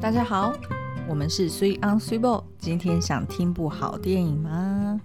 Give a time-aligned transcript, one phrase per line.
[0.00, 0.50] 大家好，
[1.06, 2.42] 我们是 Sweet on Sweetbo。
[2.58, 4.98] 今天想听部好电影吗？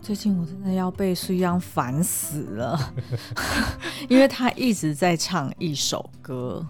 [0.00, 2.94] 最近我真的要被 Sweet on 烦死了，
[4.08, 6.66] 因为他一直在唱一首歌。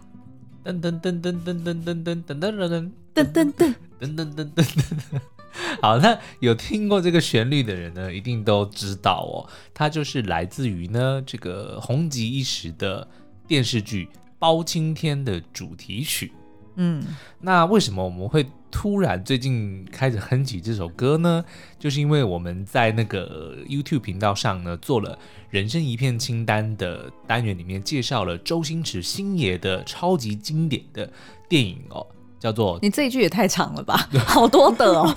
[0.65, 5.21] 噔噔噔噔噔噔噔噔噔噔噔噔噔噔噔噔噔噔。
[5.81, 13.07] 好，那有听过这个旋律的人呢，一定都知道哦，它就是来自于呢这个红极一时的
[13.47, 14.07] 电视剧
[14.41, 16.33] 《包青天》的主题曲。
[16.77, 17.05] 嗯，
[17.41, 21.45] 那为什么我们会突然最近开始哼起这首歌呢？
[21.79, 25.19] 就是因为我们在那个 YouTube 频道上呢，做了
[25.51, 31.11] 人生一片清单的单元，里面介绍了周星驰星爷的超级经典的
[31.49, 32.07] 电影哦。
[32.41, 35.17] 叫做你这一句也太长了吧，好多的哦。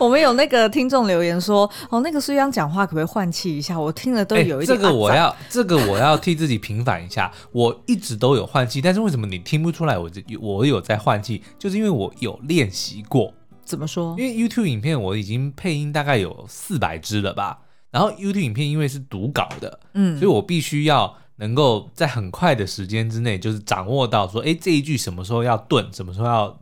[0.04, 3.78] 我们有那个听众留言说，哦，那个苏央讲话可不可以换气一下？
[3.78, 4.76] 我听了都有一点、欸。
[4.76, 7.30] 这个我要，这个我要替自己平反一下。
[7.52, 10.10] 我一直都有换气，但是为什么你听不出来我？
[10.40, 13.32] 我我有在换气，就是因为我有练习过。
[13.64, 14.16] 怎么说？
[14.18, 17.58] 因为 YouTube 影片我已经配音大概有四百支了吧，
[17.90, 21.14] 然后 YouTube 影片因为是读稿的，嗯，所以我必须要。
[21.40, 26.60] 能够在很快的时间之内，就是掌握到说，哎，这一句什么时候要顿，什么时候要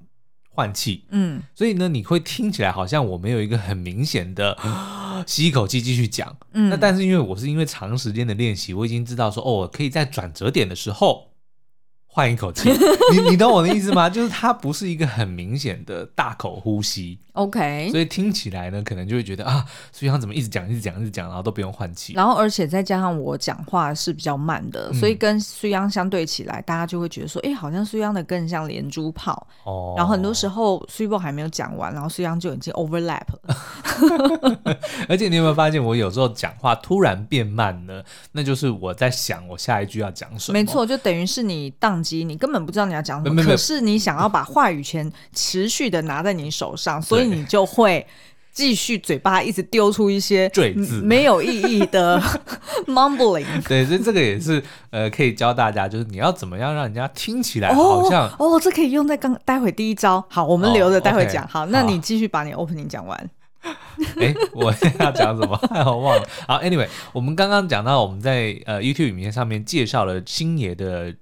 [0.58, 4.58] 换气，嗯，所以呢，你会听起来好像我没有一个很明显的
[5.24, 11.28] 吸一口气继续讲，嗯，那但是因为我是因为长时间的练习，我已经知道说，哦，我可以在转折点的时候。
[12.18, 12.68] 换一口气，
[13.14, 14.10] 你你懂我的意思吗？
[14.10, 22.14] 就是它不是一个很明显的大口呼吸，OK，所以听起来呢，可能就会觉得啊，苏阳怎么一直讲、一直讲、一直讲，然后都不用换气。
[22.14, 29.46] 然后而且再加上我讲话是比较慢的，所以跟苏央相对起来，大家就会觉得说，哎、欸，好像苏央的更像连珠炮。
[29.62, 29.94] 哦。
[29.96, 33.56] 然后很多时候苏波还没有讲完，然后苏央就已经 overlap 了。
[35.08, 38.02] 而且你有没有发现，我有时候讲话突然变慢呢？
[38.32, 40.58] 那就是我在想我下一句要讲什么。
[40.58, 42.02] 没错，就等于是你当。
[42.16, 48.06] 你根本不知道你要讲什么，可是你想要把话语权持续的拿在你手上，所以你就会
[48.52, 52.20] 继续嘴巴一直丢出一些赘字，没有意义的
[52.88, 53.46] mumbling。
[53.68, 54.60] 对，所以这个也是
[54.90, 60.24] 呃，可以教大家，就是你要怎么样让人家听起来好像哦，哦，这可以用在刚待会第一招。
[60.28, 61.44] 好，我们留着待会讲。
[61.44, 63.30] 哦 okay，好，那你继续把你 opening 讲完。
[64.20, 65.60] 哎，我要讲什么？
[65.86, 66.28] 我忘了。
[66.46, 71.14] 好，anyway，我们刚刚讲到我们在呃 YouTube 影片上面介绍了星爷的。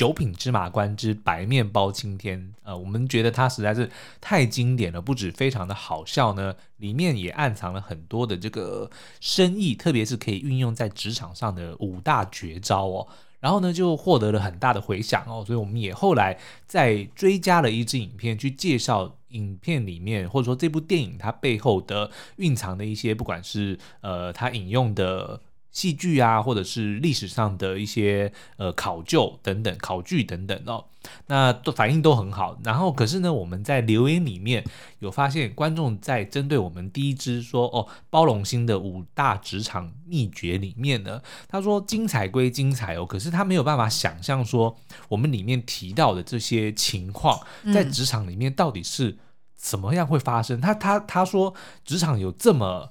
[0.00, 8.90] 九品芝麻官之白面包青天，呃，我们觉得它实在是太经典了，不止非常的好笑呢，里面也暗藏了很多的这个
[9.20, 13.08] 深意，特别是可以运用在职场上的五大绝招哦。
[13.40, 25.42] 然后呢，就获得了很大的回响哦，所以我们也后来再追加了一支影片去介绍影片里面，或者说这部电影它背后的蕴藏的一些，不管是呃它引用的。
[25.72, 30.84] 戏剧啊，或者是历史上的一些呃考究等等、考据等等哦，
[31.28, 32.58] 那都反应都很好。
[32.64, 34.64] 然后，可是呢，我们在留言里面
[34.98, 44.76] 有发现，观众在针对我们第一支说哦包容心的五大职场秘诀里面呢，他说精彩归精彩哦，可是他没有办法想象说
[45.08, 47.38] 我们里面提到的这些情况
[47.72, 49.16] 在职场里面到底是
[49.54, 50.58] 怎么样会发生。
[50.58, 51.54] 嗯、他他他说
[51.84, 52.90] 职场有这么。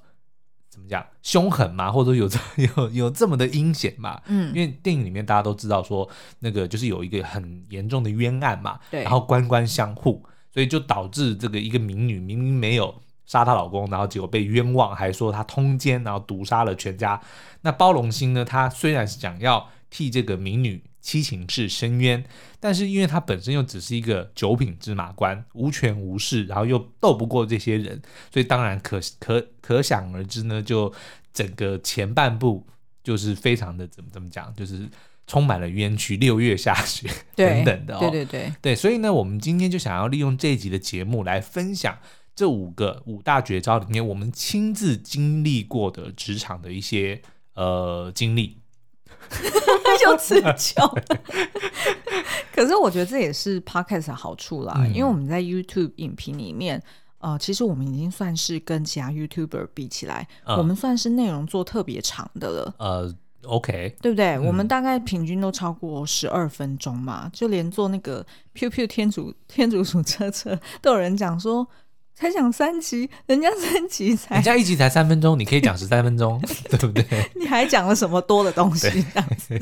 [0.80, 1.92] 怎么讲凶狠嘛？
[1.92, 2.38] 或者有这
[2.76, 4.20] 有有这么的阴险嘛？
[4.26, 6.08] 嗯，因为电影里面大家都知道说，
[6.38, 12.94] 那个就是有一个很严重的冤案嘛，对，然后官官相护，所以就导致这个一个民女明明没有
[13.26, 17.20] 杀她老公，然后结果被冤枉，还说她通奸，然后毒杀了全家。
[17.60, 20.82] 那包龙星呢，他虽然是想要替这个民女。
[21.00, 22.22] 七情是深渊，
[22.60, 28.00] 但是因为他本身又只是一个九品芝麻官，无权无势，然后又斗不过这些人，
[28.30, 30.92] 所以当然可可可想而知呢，就
[31.32, 32.66] 整个前半部
[33.02, 34.88] 就是非常的怎么怎么讲，就是
[35.26, 38.00] 充满了冤屈，六月下雪 等等的哦。
[38.00, 41.98] 对对对对，所以呢，我们今天就想要利用这一集的节目来分享
[42.34, 47.22] 这五个五大绝招里面我们亲自经历过的职场的一些
[47.54, 48.59] 呃经历。
[50.00, 50.82] 就此就，
[52.54, 56.82] 可是我觉得这也是 podcast 的好处啦，嗯、因为我们在 YouTube 影评里面，
[57.18, 62.74] 呃，其实我们已经算是跟其他 YouTuber 比起来，嗯、我们算是内容做特别长的了。
[62.78, 64.36] 呃，OK，对不对？
[64.36, 71.66] 嗯、我们大概平均都超过十二分钟嘛，就连做那个 Pew Pew 天主天主鼠车车，都有人讲说。
[72.20, 77.04] 才讲三集，人家三集才，人家一集才三分钟，你可以讲十三分钟， 对不对？
[77.34, 78.88] 你还讲了什么多的东西？
[79.14, 79.60] 这样子，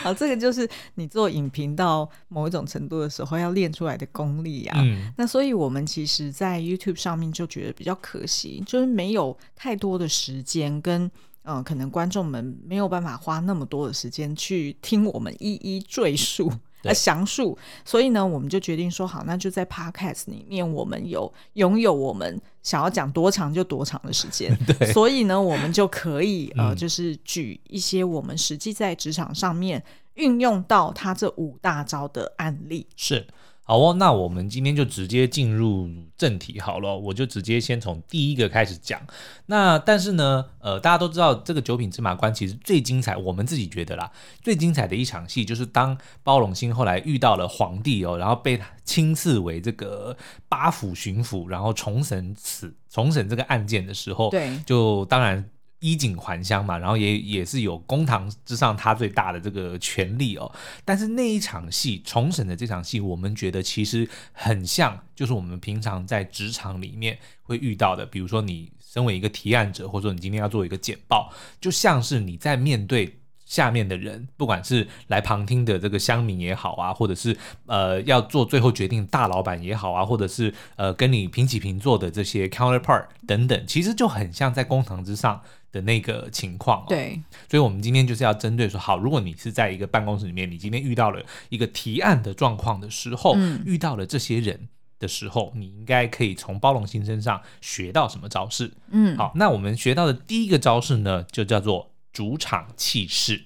[0.00, 4.80] 好，这个就是你做影评到某一种程度的时候要练出来的功力呀、啊。
[4.82, 11.02] 嗯，那所以我们其实，在 YouTube 上面就觉得比较可惜，就是没有太多的时间跟
[11.42, 16.50] 嗯、呃，可能观众们没有办法花那么多的时间去听我们一一赘述
[16.82, 17.56] 呃详述。
[17.84, 24.56] 所以呢，我们就决定说好，那就在 Podcast 里面，我们有拥有我们想要讲多长就多长的时间。
[24.66, 29.82] 对，所以呢，我们就可以呃，就是举一些我们实际在职场上面
[30.14, 32.86] 运用到他这五大招的案例。
[32.96, 33.26] 是。
[33.68, 38.98] 好哦，那我们今天就直接进入正题好了，我就直接先从第一个开始讲。
[39.44, 44.10] 那但是呢，呃，大家都知道这个九品芝麻官其实最精彩，我们自己觉得啦，
[44.40, 50.16] 最精彩的一场戏就是当包龙星后来遇到了皇帝哦，然后被他亲赐为这个
[50.48, 55.44] 八府巡抚，然后重审此重审这个案件的时候，对，就当然。
[55.80, 60.50] 衣锦还乡嘛，然后也也是有公堂之上他最大的这个权利哦。
[60.84, 68.04] 但是那一场戏重审的这场戏，我们觉得其实很像，就是我们平常在职场里面会遇到的。
[68.06, 73.17] 比如说，你身为一个提案者，或者说你今天要做一个简报，就像是你在面对
[73.48, 77.36] 下面的人，不管是来旁听的这个乡民也好啊，或者是
[77.66, 85.42] 呃要做最后决定大老板也好啊，或者是呃跟你平起平坐的这些 counterpart 等等，其实就很像在公堂之上。
[85.70, 98.72] 的那个情况，对，所以，我们今天就是要针对说，好，如果你是在一个办公室里面，你今天遇到了一个提案的状况的时候，嗯，遇到了这些人的时候，你应该可以从包容心身上学到什么招式？
[98.92, 103.44] 嗯，好，那我们学到的第一个招式呢，就叫做主场气势。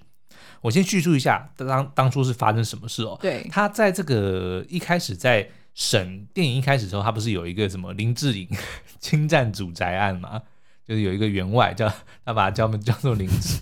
[0.61, 3.19] 我先叙述一下当当初是发生什么事哦。
[3.21, 8.49] 对，他在这个一开始在审电影一开始的时候，他不是有一个什么林志颖
[9.01, 10.43] 侵占祖宅案吗？
[10.85, 11.89] 就是有一个员外叫
[12.25, 13.61] 他把他叫叫做林志，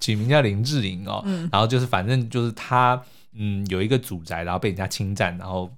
[0.00, 3.00] 取名叫林志颖哦，嗯、然后就是反正就是他
[3.32, 5.72] 嗯有一个祖宅，然后被人家侵占，然后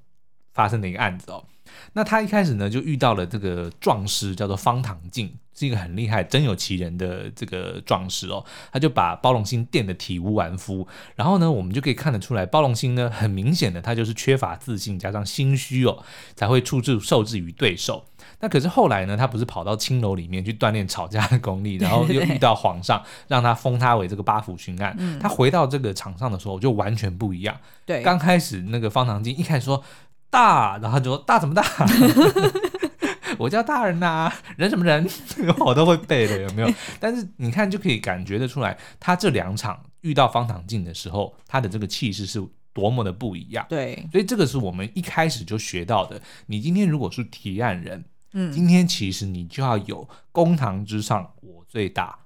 [0.52, 1.44] 发生的一个案子哦。
[1.92, 8.44] 那他一开始呢就遇到了这个壮士，叫做方唐镜，是一个很厉害、真有其人的这个壮士哦。
[8.72, 10.86] 他就把包龙星电得体无完肤，
[11.16, 16.02] 然后呢，我们就可以看得出来，包龙星呢很明显的他就是缺乏自信，加上心虚哦，
[16.34, 18.04] 才会处置受制于对手。
[18.40, 24.96] 那可是后来呢，他不是跑到青楼里面去锻炼吵架的功力，然后又遇到皇上，让他封他为这个八府巡案。
[25.20, 27.56] 他回到这个场上的时候就完全不一样。
[27.84, 29.82] 对，刚开始那个方唐镜一开始说
[30.30, 31.62] 大，然后他就说大怎么大？
[33.38, 35.08] 我叫大人呐、啊，人什么人？
[35.60, 36.70] 我都会背的，有没有？
[36.98, 42.42] 但是你看就可以感觉得出来，他这两场遇到方唐镜的时候，他的这个气势是
[42.72, 43.66] 多么的不一样。
[43.68, 46.20] 对，所以这个是我们一开始就学到的。
[46.46, 48.04] 你今天如果是提案人。
[48.32, 52.16] 嗯，今天其实你就要有公堂之上我最大，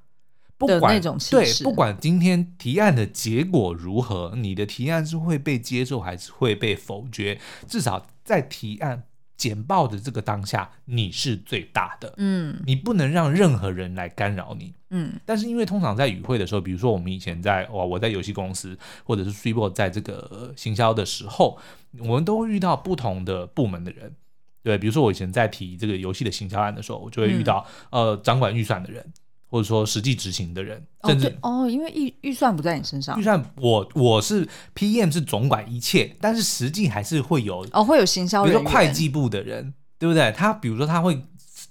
[0.58, 1.00] 不管
[1.30, 9.04] 对，不管今天提案的结果如何，你的提案是会被接受还是会被否决，至少在提案
[9.36, 12.14] 简报的这个当下，你是最大的。
[12.18, 14.72] 嗯，你不能让任何人来干扰你。
[14.90, 21.58] 嗯，但是因为通常在与会的时候，比如说我们以前在哇，我在游戏公司，或者是 Super 在这个行销的时候，
[21.98, 24.14] 我们都会遇到不同的部门的人。
[24.62, 29.12] 对，比如说我以前在提这个游戏的行销案的时候，我就会遇到、嗯、呃掌管预算的人，
[29.54, 40.32] 或者说实际执行的人，甚至哦，哦，因为预预算不在你身上，预算我我是 PM 是总管一切，但是实际还是会有哦，会有行销，比如说会计部的人，对不对？
[40.32, 41.24] 他比如说他会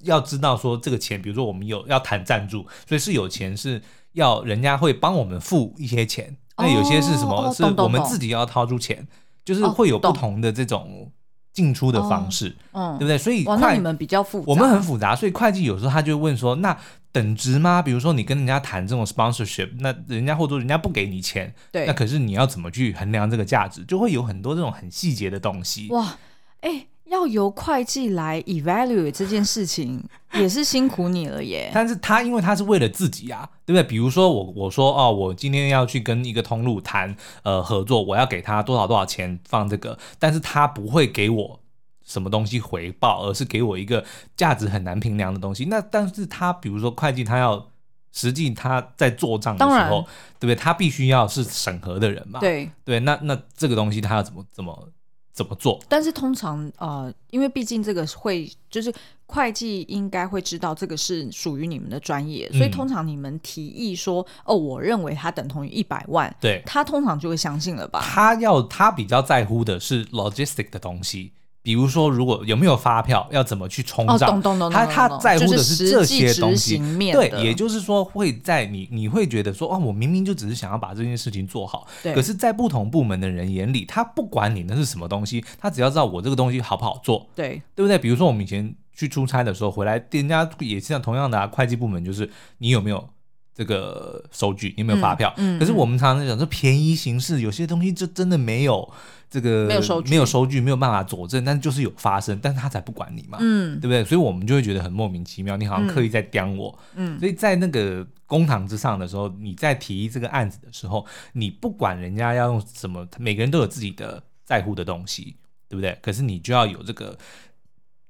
[0.03, 3.81] 要知道说这个钱，比如说我们有要谈赞助，所以是有钱是
[4.13, 7.49] 要人家会帮我们付一些钱，那、哦、有些是什么？
[7.49, 9.05] 哦、是我们自己要掏出钱，
[9.43, 11.11] 就是会有不同的这种。
[11.53, 13.15] 进出的方式，哦、嗯，对不对？
[13.15, 16.75] 所以会，你们比较复杂，我们很复杂，所以会计有时候他就问说：“那
[17.13, 17.81] 等值吗？
[17.81, 23.85] 比如说你跟人家谈这种 sponsorship，那人家或者说人家不给你钱，对，那可是你要怎么去衡量这个价值？
[23.85, 26.17] 就会有很多这种很细节的东西。”哇，
[26.59, 26.87] 哎。
[27.07, 30.03] 要由会计来 evaluate 这件事情
[30.33, 31.69] 也是辛苦你了耶。
[31.71, 33.87] 但是他因为他是为了自己啊，对不对？
[33.87, 41.59] 比如说我我说哦，我今天要去跟一个通路谈呃合作，我要给他多少多少钱放这个，但是他不会给我
[42.03, 44.03] 什么东西回报，而是给我一个
[44.35, 45.65] 价值很难评量的东西。
[45.65, 47.69] 那但是他比如说会计他要
[48.11, 50.01] 实际他在做账的时候，
[50.39, 50.55] 对不对？
[50.55, 52.39] 他必须要是审核的人嘛。
[52.39, 54.89] 对对，那那这个东西他要怎么怎么？
[55.35, 55.81] 怎么做？
[55.89, 58.93] 但是通常呃，因为毕竟这个会就是
[59.25, 67.99] 会计应该会知道这个是属于你们的专业，嗯、所以通常你们提议说哦，我认为它等同于一百万，对，他通常就会相信了吧？
[68.03, 71.33] 他要他比较在乎的是 logistic 的东西。
[71.63, 74.41] 比如说，如果有没有发票，要怎么去冲账？
[74.43, 76.77] 哦、他他在乎的是这些东西。
[77.13, 81.87] 对，也就是说，会在你你会觉得说，哦，我明明就只是想要把这件事情做好。
[82.03, 82.13] 对。
[82.13, 87.29] 可是，在不同部门的人眼里，他不管你那是什么东西，他只要知道我这个东西好不好做。
[87.33, 87.61] 对。
[87.73, 87.97] 对不对？
[87.97, 93.07] 比如说，我们以前去出差的时候回来，人家也是像同样的啊，会计部门就是你有没有
[93.55, 95.33] 这个收据，你有没有发票？
[95.37, 98.91] 嗯嗯、可是我们常常在讲说便宜形式，有些东西就真的没有
[99.33, 104.03] 这个没有收据，没有收据，没有办法佐证，但是就是有发生，但是他才不管你嘛，嗯，对不对？
[104.05, 115.35] 所以我们就会觉得很莫名其妙，你好像刻意在刁我，嗯，所以在那个公堂之上的时候，你在提这个案子的时候，你不管人家要用什么，每个人都有自己的在乎的东西，
[115.67, 115.97] 对不对？
[116.03, 117.17] 可是你就要有这个。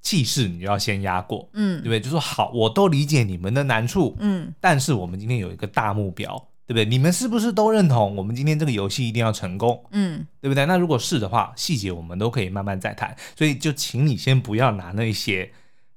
[0.06, 1.98] 气势你就要先压过，嗯，对不对？
[1.98, 6.86] 就说好，我都理解你们的难处，嗯，但是我们今天有一个大目标，对不对？
[6.86, 10.66] 你们是不是都认同我们今天这个游戏一定要成功，嗯，对不对？
[10.66, 13.16] 那如果是的话，细节我们都可以慢慢再谈。
[13.38, 15.52] 所以就请你先不要拿那些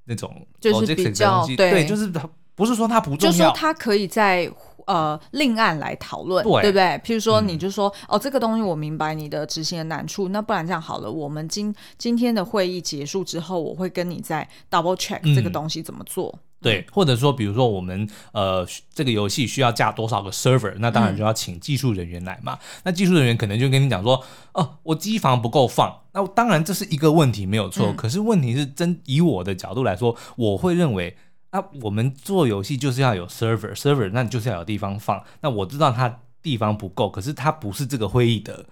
[0.04, 2.12] 那种就是比较对，对，就是
[2.54, 4.50] 不是说它不重要，就说它可以在。
[4.86, 6.84] 呃，另案来讨论，对，对不对？
[7.04, 16.32] 譬如说，你就说，嗯、哦，这个东西我明白你的执行的难处，那不然这样好了，我们今今天的会议结束之后，我会跟你再 double check 这个东西怎么做。
[16.36, 16.38] 嗯、
[16.70, 22.54] 对，或者说，比如说我们呃这个游戏需要架多少个 server，那当然就要请技术人员来嘛。
[22.54, 27.88] 嗯、那技术人员可能就跟你讲说，哦，我机房不够放，那当然这是一个问题，没有错。
[27.88, 31.16] 嗯、可是问题是真以我的角度来说，我会认为。
[31.52, 35.22] 那我们做游戏就是要有 server，server 那你就是要有地方放。
[35.40, 38.66] 那我知道它地方不够，可是它不是这个会议的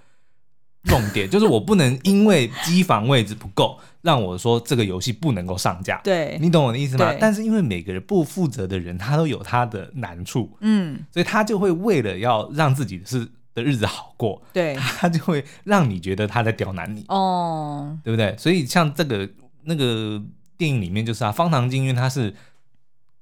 [0.84, 6.00] 重点， 就是我不能因为机房位置不够，让我说这个游戏不能够上架。
[6.04, 7.14] 对，你懂我的意思吗？
[7.18, 18.36] 但是因为每个人不负责的人，他都有他的难处，嗯，所以他就会为了要让自己是的日子好过，对，他就会让你觉得他在刁难你，哦，对不对？
[18.38, 19.28] 所以像这个
[19.64, 20.22] 那个
[20.56, 22.34] 电影里面就是啊，方唐镜，因为他是。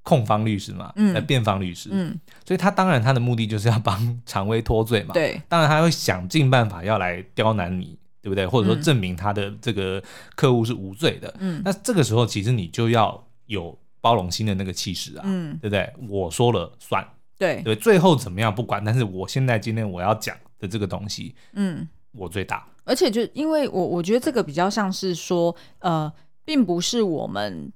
[0.02, 8.44] 控方律师嘛，呃、嗯，辩方律师，嗯，所以他当然他的目的就是要帮常威脱罪嘛，对，当然他会想尽办法要来刁难你，对不对？
[8.44, 10.02] 或者说证明他的这个
[10.34, 15.92] 客户是无罪的，嗯，那这个时候其实你就要有包容心的那个气势啊，嗯，对不对？
[16.08, 17.06] 我说了算，
[17.38, 17.62] 对。
[17.62, 26.12] 对，最后怎么样不管，但是我现在今天我要讲的这个东西，嗯，我最大，而且就因为我我觉得这个比较像是说，呃，
[26.44, 27.72] 并不是我们。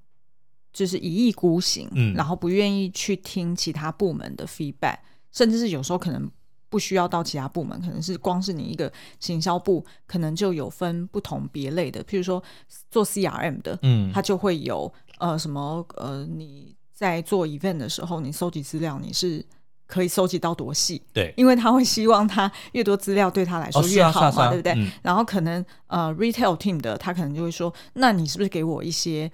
[0.76, 4.98] 就是一意孤行，嗯，然后不愿意去听其他部门的 feedback，
[5.32, 6.30] 甚至是有时候可能
[6.68, 12.42] 不需要到其他部门，可能是光是你一个行销部，可能就有分不同别类的，譬如说
[12.90, 19.42] 做 CRM 的，嗯，他就会有呃什么呃你在做 event 的时候，你收集资料你是
[19.86, 24.74] 可以收集到多细，对，因为他会希望他越多资料对他来说越好嘛，哦啊啊啊、对不对？
[24.76, 29.32] 嗯、然后可能呃 retail team 的他可能就会说，那你是不是给我一些？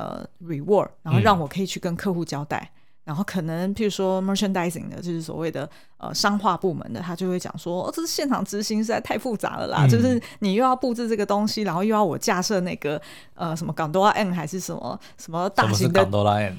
[0.00, 12.98] 呃，reward，然后让我可以去跟客户交代，嗯、然后可能譬如说 merchandising 的，就是所谓的呃商化部门的，他就会讲说，哦，这是现场执行实在太复杂了啦，嗯、就是你又要布置这个东西，然后又要我架设那个
[13.34, 16.56] 呃什么港多拉 N 还是什么什么大型的港多拉 N，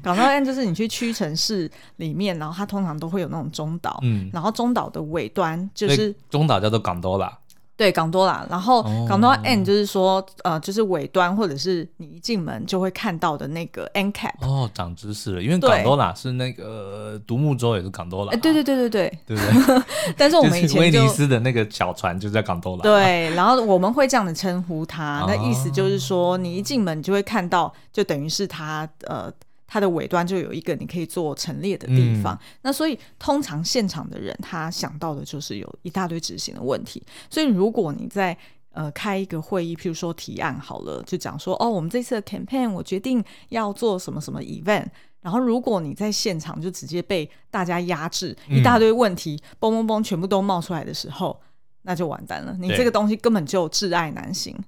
[0.00, 7.36] 港多拉 N 就是你去屈臣氏里面，然后它通常都会有那种中岛，嗯，然后中岛的尾端就是中岛叫做港多拉。
[7.78, 14.32] 对，港多啦，然后港多 N 就是说，哦、呃，就是尾端或者是你一进门就会看到的那个 end cap。
[14.40, 18.32] 哦，长知识了，因为港多啦是那个独木舟也是港多啦。
[18.42, 19.82] 对对对对对，对不对？
[20.18, 22.82] 但是我们以前威尼斯的那个小船就在港多啦。
[22.82, 29.32] 对，然后我们会这样的称呼它，那意思就是说，你一进门就会看到，就等于是它呃。
[29.70, 38.36] 它的尾端就有一个你可以做陈列的地方，嗯、那所以通常现场的人他想到的就是有一大堆执行的问题，所以如果你在
[38.70, 44.86] 呃开一个会议，譬如说提案好了，就讲说哦，我们这次的 campaign 我决定要做什么什么 event，
[45.20, 51.38] 然后如果你在现场就直接被大家压制，一大堆问题嘣嘣嘣全部都冒出来的时候，
[51.82, 54.58] 那就完蛋了，你这个东西根本就挚爱难行。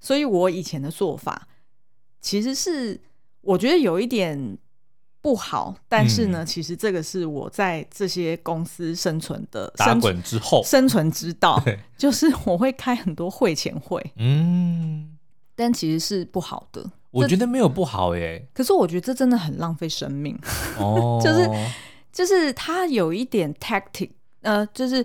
[0.00, 1.46] 所以我以前的做法
[2.20, 3.00] 其实是。
[3.48, 4.58] 我觉得有一点
[5.22, 15.16] 不好，但是呢，嗯、其实这个是我在这些公司生存的打滚之后生存之道，对就是我会开很多会前会，嗯，
[15.56, 16.84] 但其实是不好的。
[17.10, 20.38] 我觉得没有不好耶，可是我觉得这真的很浪费生命
[20.78, 21.48] 哦，就是
[22.12, 24.10] 就是他有一点 tactic，
[24.42, 25.02] 呃，就是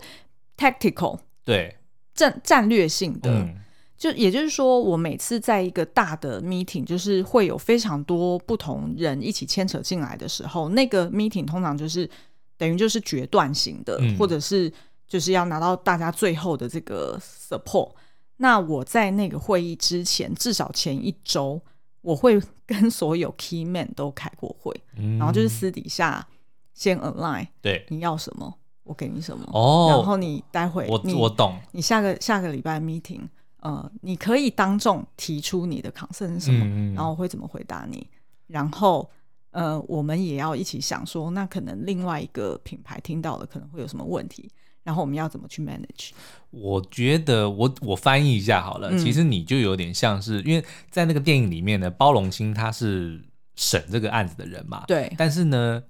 [0.57, 1.77] tactical，对，
[2.13, 3.31] 战战略性的。
[3.31, 3.55] 嗯
[4.03, 12.09] 就也就是说，我每次在一个大的 meeting，就是会有非常多不同人一起牵扯进来的时候，那个 meeting 通常就是
[12.57, 14.69] 等于就是决断型的，嗯、或者是
[15.07, 17.93] 就是要拿到大家最后的这个 support。
[18.35, 21.61] 那我在那个会议之前，至少前一周，
[22.01, 26.27] 我会 跟所有 key man 都开过会，嗯、然后就是私底下
[26.73, 33.21] 先 align，对，你要什么，我给你什么，哦，然后你待会我我懂，你下个下个礼拜 meeting。
[33.63, 38.05] 呃，你可以当众提出你的 concern 是什么，嗯嗯，然后我会怎么回答你，
[38.47, 39.09] 然后
[39.51, 44.51] 呃，我们也要一起想说，那可能另外一个品牌听到了可能会有什么问题，
[44.83, 46.09] 然后我们要怎么去 manage？
[46.49, 53.23] 我觉得我我翻译一下好了，嗯、其实你就有点像是，因为在那个电影里面呢，包龙星他是
[53.55, 55.81] 审这个案子的人嘛，对，但是呢，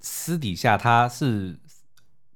[0.00, 1.58] 私底下他是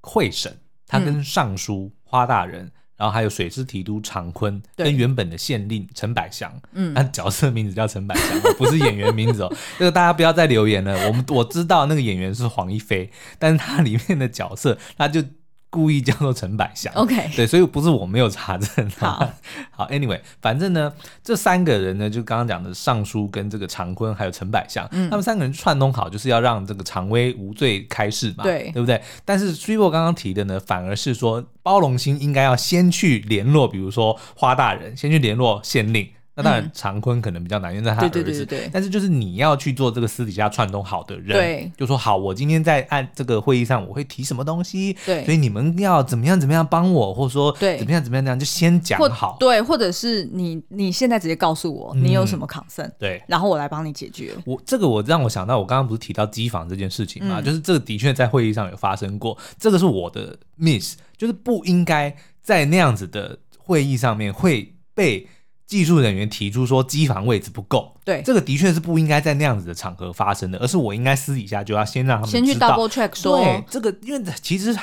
[0.03, 0.55] 会审，
[0.87, 2.71] 他跟尚书、嗯、花大人。
[2.99, 9.57] 然后还有水师提督常坤跟原本的县令陈百祥，嗯，他角色名字叫陈百祥， 不是演员名字哦。
[9.78, 11.09] 这个大家不要再留言了。
[11.09, 15.25] 我们我知道那个演员是黄一飞，但是他里面的角色他就。
[15.71, 18.91] 故意叫做陈百祥，OK，对，所以不是我没有查证。
[18.99, 19.31] 好，
[19.71, 29.01] 好，Anyway，反正呢，这三个人呢，就刚刚讲的尚书跟这个常坤还有陈百祥，嗯，他们三个人串通好，就是要让这个常威无罪开释嘛，对，对不对？
[29.25, 36.09] 但是 Zwibo 刚刚提的呢，反而是说包龙星应该要先去联络，比如说花大人，先去联络县令。
[36.38, 38.11] 那当然，长坤可能比较难，因为他儿子。
[38.11, 38.71] 对对对对。
[38.73, 54.33] 但是就是你要去做这个私底下串通好的人，对，就说好，我今天在按这个会议上，我会提什么东西，对，所以你们要怎么样怎么样帮我，或者说对怎么样怎么样就先讲好，对，或者是你你现在直接告诉我你有什么 concern，对，然后我来帮你解决。
[54.47, 65.26] 我这个我让我想到，我刚刚不是提到机房这件事情嘛，就是这个的确在会议上有发生过，这个是我的 miss，就是不应该在那样子的会议上面会被。
[65.69, 74.75] 技术人员提出说机房位置不够，对，这个的确是不应该在那样子的场合发生的，而是我应该私底下就要先让他们先去 double check 说，对，这个因为其实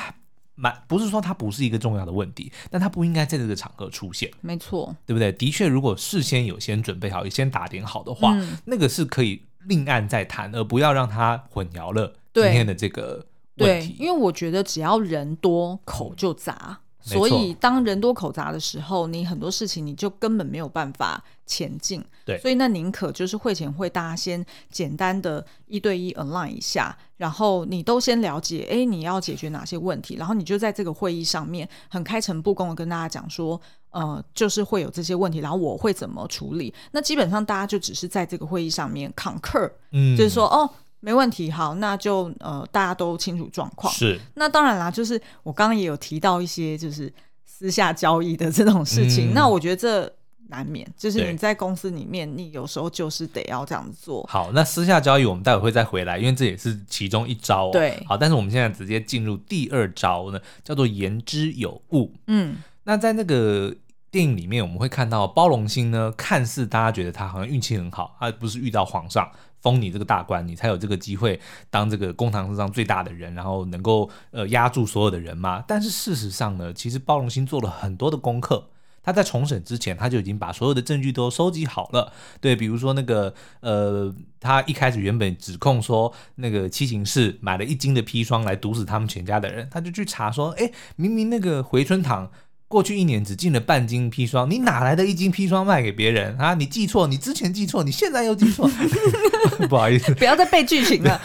[0.54, 5.32] 蛮不是说它不是一个重要的问题，但它不应该在这个场合出现，没错，对不对？
[5.32, 13.26] 的确，如果事先有先准备好，有先打点好的话，嗯、那个是可以另案再谈，而不要让它混淆了今天的这个
[13.58, 13.96] 问题。
[13.98, 16.82] 对，因为我觉得只要人多，口就杂。
[17.06, 22.04] 所以，当人多口杂的时候，你很多事情你就根本没有办法前进。
[22.26, 36.74] 对，所以那宁可就是会前会大家先简单的一对一 align 一下，然后你都先了解，哎，你要解决哪些问题，然后你就在这个会议上面很开诚布公的跟大家讲说，呃，就是会有这些问题，然后我会怎么处理。
[36.92, 40.68] 那基本上大家就只是在这个会议上面 concur，嗯，就是说，哦。
[41.06, 43.94] 没问题，好，那就呃，大家都清楚状况。
[43.94, 47.14] 是，那当然啦，就是我刚刚也有提到一些就是
[47.46, 49.30] 私下交易的这种事情。
[49.30, 50.12] 嗯、那我觉得这
[50.48, 54.26] 难免，就是你在公司里面，你有时候就是得要这样子做。
[54.28, 57.70] 好，那私下交易我们待会会再回来，因为这也是其中一招、哦。
[57.72, 62.12] 对，好，但是我们现在直接进入第二招呢，叫做言之有物。
[62.26, 63.72] 嗯，那在那个
[64.10, 69.30] 电影里面，我们会看到包龙星呢，看似大家觉得他好像运气很好，他不是遇到皇上。
[69.66, 71.40] 封你这个大官，你才有这个机会
[71.72, 75.64] 当这个公堂之上最大的人，然后能够呃压住所有的人嘛。
[75.68, 78.70] 但是事实上呢，其实包龙星做了很多的功课。
[79.02, 82.12] 他在重审之前，他就已经把所有的证据都收集好了。
[82.42, 92.32] 对，比如说那个呃，他一开始原本指控说那个七行氏买了一斤的砒霜来毒死他们全家的人，他就去查说，哎，明明那个回春堂。
[92.68, 96.54] 过去一年只进了半斤砒霜，你哪来的一斤砒霜卖给别人啊？
[96.56, 98.70] 你记错，你之前记错，你现在又记错，
[99.70, 101.22] 不好意思，不要再背剧情了。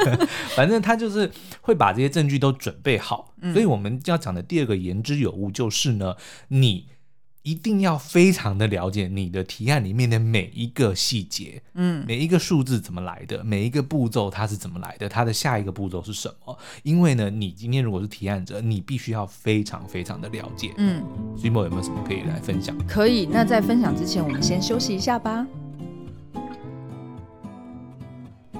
[0.56, 6.14] 反正他就是会把这些证据都准备好，嗯、所以我们要讲的第二个言之有物就是呢，
[6.48, 6.86] 你。
[7.48, 16.58] 一定要非常的了解你的提案里面的每一个细节，嗯，每一个数字怎么来的，每一个步骤它是怎么来的，它的下一个步骤是什么？
[16.82, 21.02] 因为呢，你今天如果是提案者，你必须要非常非常的了解，嗯。
[21.38, 22.76] Zwibo 有没有什么可以来分享？
[22.86, 25.46] 可以，那在分享之前，我们先休息一下吧。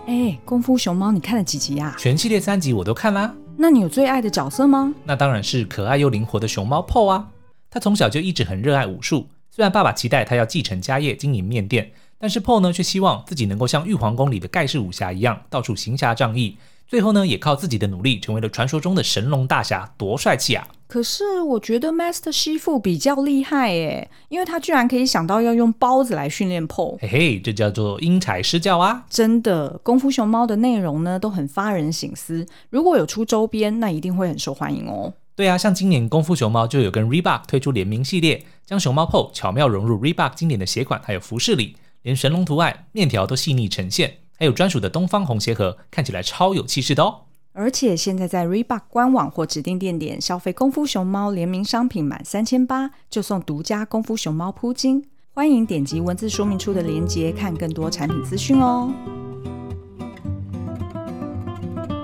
[0.07, 1.95] 哎，功夫熊猫，你看了几集呀？
[1.99, 3.35] 全系列三集我都看啦。
[3.59, 4.95] 那你有最爱的角色吗？
[5.05, 7.29] 那当然是可爱又灵活的熊猫 Po 啊。
[7.71, 16.57] 他从小就一直很热爱武术，虽然爸爸期待他要继承家业经营面店，但是 Paul 呢却希望自己能够像玉皇宫里的盖世武侠一样，到处行侠仗义。
[16.87, 20.67] 最后呢，也靠自己的努力，成为了传说中的神龙大侠，多帅气啊！
[20.87, 26.97] 可是我觉得 Master 师傅比较厉害耶，因为他居然可以想到要用包子来训练 Paul。
[27.03, 29.05] 嘿嘿，这叫做因材施教啊！
[29.11, 35.13] 真的，功夫熊猫的内容呢都很发人省思，如果有出周边，那一定会很受欢迎哦。
[35.39, 47.21] 对啊，像今年功夫熊猫就有跟 Reebok 推出联名系列，将熊猫 Po 巧妙融入 Reebok 经典的鞋款还有服饰里，连神龙图案、面条都细腻呈现，还有专属的东方红鞋盒，看起来超有气势的哦。
[47.53, 55.05] 而且现在在 Reebok 官网或指定店点消费功夫熊猫联名商品满三千八，就送独家功夫熊猫铺巾。
[55.33, 58.93] 欢迎点击文字说明处的链接看更多产品资讯哦。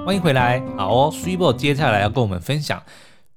[0.07, 2.81] 欢迎回来，好哦，Zwibo 接下来要跟我们分享。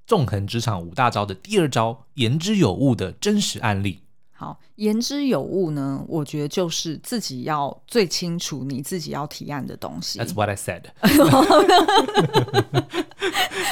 [0.07, 4.01] 纵横职场五大招的第二招，言之有物的真实案例。
[4.31, 10.19] 好，言之有物呢，我觉得就是自己要最清楚你自己要提案的东西。
[10.19, 10.83] That's what I said。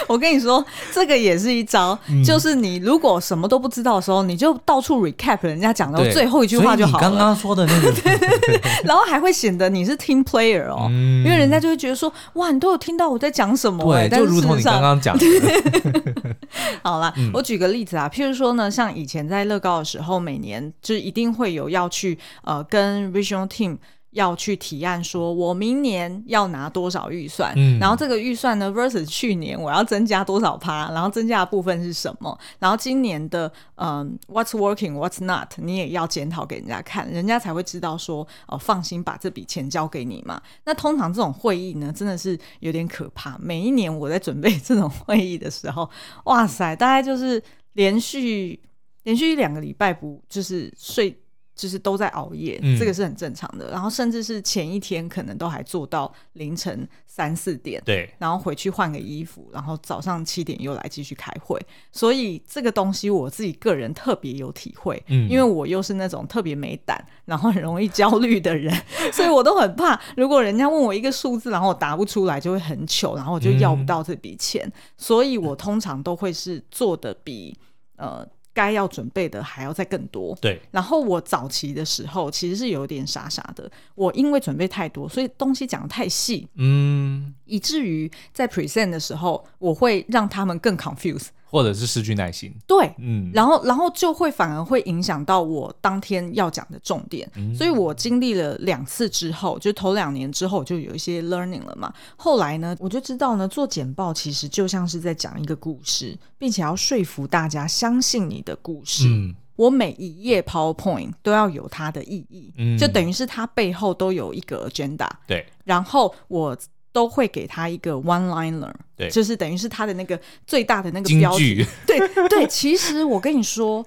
[0.07, 0.63] 我跟你说，
[0.93, 7.01] 这个也是一招，嗯、就是你如果什么都不知道的时候，你就到处 recap 人家讲的最后一句话就好了。
[7.01, 14.07] 刚刚说的那个， 对对对，然后还会显得你是 team player 哦，嗯、因为人家就会觉得说，哇，你都有听到我在讲什么、欸。
[14.07, 15.25] 对，就如同你刚刚讲的。
[16.83, 23.77] 好了，我举个例子啊，譬如说呢，像以前在乐高的时候，每年就一定会有要去呃跟 Regional Team
[24.11, 40.41] 要去提案，说我明年要拿多少预算，嗯，然后这个预算呢 versus 去年我要增加多少趴，然后增加的部分是什么，然后今年的嗯 What's working What's not，你也要检讨给人家看，人家才会知道说哦、呃、放心把这笔钱交给你嘛。
[40.63, 43.37] 那通常这种会议呢，真的是有点可怕。
[43.37, 45.89] 每一年我在准备这种会议的时候，
[46.23, 48.57] 哇塞，大概就是连续。
[49.05, 51.17] 连续一两个礼拜不就是睡，
[51.55, 53.71] 就是都在熬夜，嗯、这个是很正常的。
[53.71, 61.57] 然后甚至是前一天可能都还做到凌晨三四点，对，然后回去换个衣服，然后早上七点又来继续开会。
[61.93, 68.73] 所以这个东西我自己个人特别有体会，嗯，因为我又是那种特别没胆，然后很容易焦虑的人，
[69.13, 74.65] 所以我都很怕，如果人家问我一个数字，然后我答不出来，就会很糗，然后我就要不到这笔钱。
[74.65, 77.55] 嗯、所以我通常都会是做的比
[77.97, 78.27] 呃。
[78.55, 80.59] 该要准备的还要再更多，对。
[80.71, 91.27] 然后我早期的时候其实是有点傻傻的，我因为准备太多，所以东西讲的太细，嗯，以至于在 present 的时候，我会让他们更 confused。
[91.55, 101.93] 或者是失去耐心，对，嗯，然后然后就会反而会影响到我当天要讲的重点，嗯、所以我经历了两次之后，就头两年之后就有一些 learning 了嘛。
[102.17, 109.07] 后来呢，我就知道呢，做简报其实就像是在讲一个故事，并且要说服大家相信你的故事。
[109.07, 115.07] 嗯、我每一页 PowerPoint 都要有它的意义，嗯、就等于是它背后都有一个 agenda。
[115.25, 116.57] 对，然后我。
[116.95, 121.65] 都会给他一个 one liner，对，就是等于是他的那个最大的那个标题。
[121.85, 123.85] 对 对，其实我跟你说，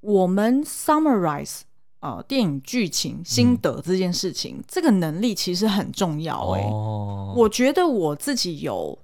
[0.00, 1.60] 我们 summarize
[2.00, 6.66] 呃电影剧情心得这件事情，嗯、这个能力其实很重要哎、欸。
[6.66, 8.98] 哦，我觉得我自己有，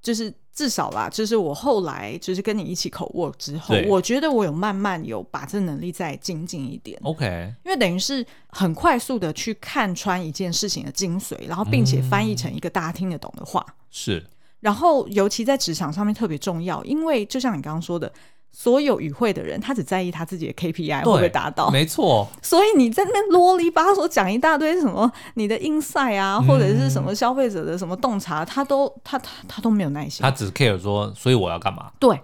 [0.00, 0.32] 就是。
[0.54, 6.98] 至少啦，就是我后来就是跟你一起口 work 之后，我觉得我有慢慢有把这能力再精进一点。
[7.02, 13.64] OK，因为等于是很快速的去看穿一件事情的精髓，然后并且翻译成一个大家听得懂的话。
[13.90, 14.24] 是，
[14.60, 18.12] 然后尤其在职场上面特别重要，因为就像你刚刚说的。
[18.52, 22.28] 所有与会的人，他只在意他自己的 KPI 会不会达到，没错。
[22.42, 30.22] 所以你在那边啰里吧嗦讲一大堆什么你的 insight 啊，或者是什么消费者的什么洞察，他都他他他都没有耐心。
[30.22, 31.90] 他只 care 说，所以我要干嘛？
[31.98, 32.20] 对。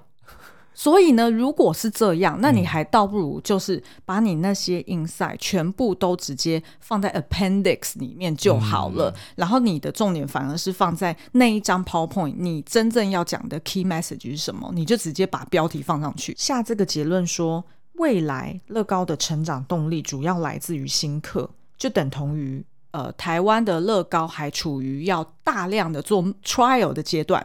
[0.81, 9.11] 所以呢，如果是这样，那你还倒不如就是把你那些 insight 全部都直接放在 appendix 里面就好了。
[9.11, 14.71] 嗯、然后你的重点反而是放在那一张 PowerPoint，你真正要讲的 key message 是什么？
[14.73, 17.65] 你就直接把标题放上去，下这个结论说，
[17.95, 27.45] 未来乐高的成长动力主要来自于新客，就等同于呃，台湾的乐高还处于要大量的做 trial 的阶段。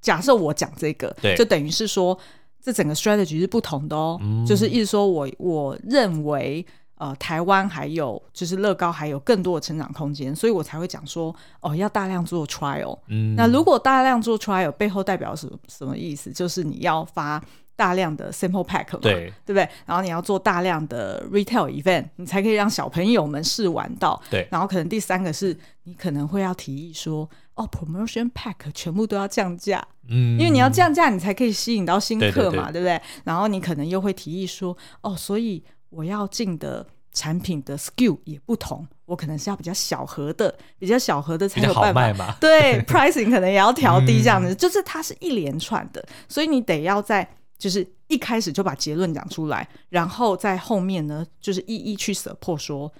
[0.00, 2.18] 假设我讲这个，对，就等于是说。
[2.62, 6.64] 这整个 strategy 是不同的哦，嗯、就是意思说我我认为
[6.96, 12.98] 呃台湾还有就是乐高还有更多的成长空间，所以我才会讲说哦要大量做 trial。
[13.06, 16.30] 嗯，那如果大量做 trial 背后代表什么什么意思？
[16.32, 17.42] 就是你要发
[17.76, 19.68] 大量的 sample pack 嘛，对对不对？
[19.86, 24.20] 然后你要做大量的 retail event，你才可以让小朋友们试玩到。
[24.28, 27.28] 对，然后可能第三个是你可能会要提议说。
[27.58, 33.02] 哦，promotion pack 全部都要降价，嗯，因为你要降价，你才可以吸引到新客嘛，对，不对？
[33.24, 42.26] 然后你可能又会提议说，哦，所以我要进的产品的 SKU 也不同，我可能是要比较小盒的，比较小盒的才有办法。
[42.26, 52.92] 嘛，对，pricing 可能也要调低，这样子，嗯、就是它是一连串的，所以你得要在就是一开始就把结论讲出来，然后在后面呢，就是一一去 support 说。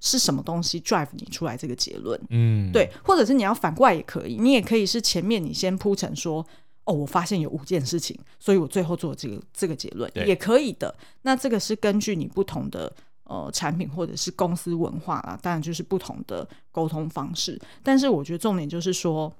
[0.00, 2.20] 是什么东西 drive 你出来这个结论？
[2.30, 6.44] 嗯，对，或者是你要反过来也可以，你也可以是前面你先铺陈说，
[6.84, 10.94] 哦，我发现有五件事情，所以我最后做这个这个结论也可以的。
[11.22, 17.60] 那这个是根据你不同的呃产品或者是公司文化啊，当然就是不同的沟通方式。
[17.82, 19.34] 但是我觉得重点就是说，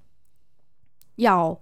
[1.16, 1.59] 要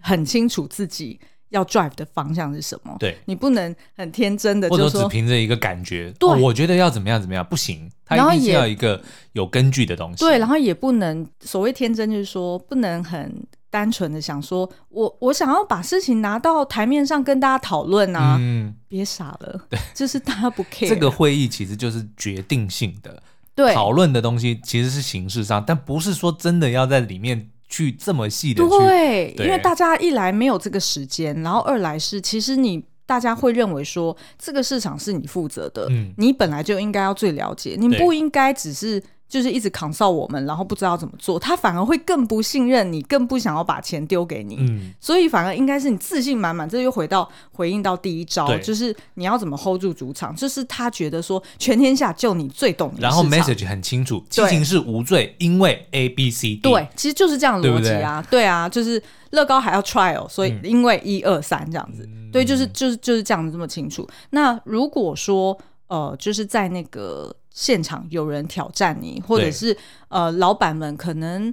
[0.00, 1.20] 很清楚自己。
[1.50, 2.96] 要 drive 的方向是什么？
[2.98, 6.12] 对，你不能很天真的或者只凭着一个感觉。
[6.18, 9.00] 对、哦，我觉得要怎么样怎么样不行，它一定是要一个
[9.32, 10.18] 有根据的东西。
[10.24, 20.88] 对，然后也不能所谓天真，就是说不能很单纯的想说，我我想要把事情拿到台面上跟大家讨论啊，嗯，别傻了，对， 就是大家不 care。
[20.88, 23.22] 这个会议其实就是决定性的，
[23.54, 28.68] 对，讨论的东西其实是形式上，但不是说真的要在里面去这么细的去。
[28.68, 39.02] 对，对，因为大家一来没有这个时间，然后二来是其实你大家会认为说这个市场是你负责的，嗯，你本来就应该要最了解，你不应该只是。
[39.30, 44.56] 就是一直扛哨我们，然后不知道怎么做，他反而会更不信任你，更不想要把钱丢给你。
[44.58, 46.68] 嗯，所以反而应该是你自信满满。
[46.68, 53.00] 这又回到回应到第一招，就是你要怎么 hold 住主场，就是他觉得说全天下就你最懂你。
[53.00, 56.62] 然后 message 很清楚，激情是无罪，因为 A B C D。
[56.62, 58.20] 对，其实就是这样的逻辑啊。
[58.22, 62.04] 对，对，对啊，就是乐高还要 trial，所以因为一二三这样子。
[62.04, 64.04] 嗯、对，就是就是就是这样子这么清楚。
[64.30, 67.32] 那如果说呃，就是在那个。
[67.52, 69.76] 现场有人挑战你，或者是
[70.08, 71.52] 呃，老板们可能，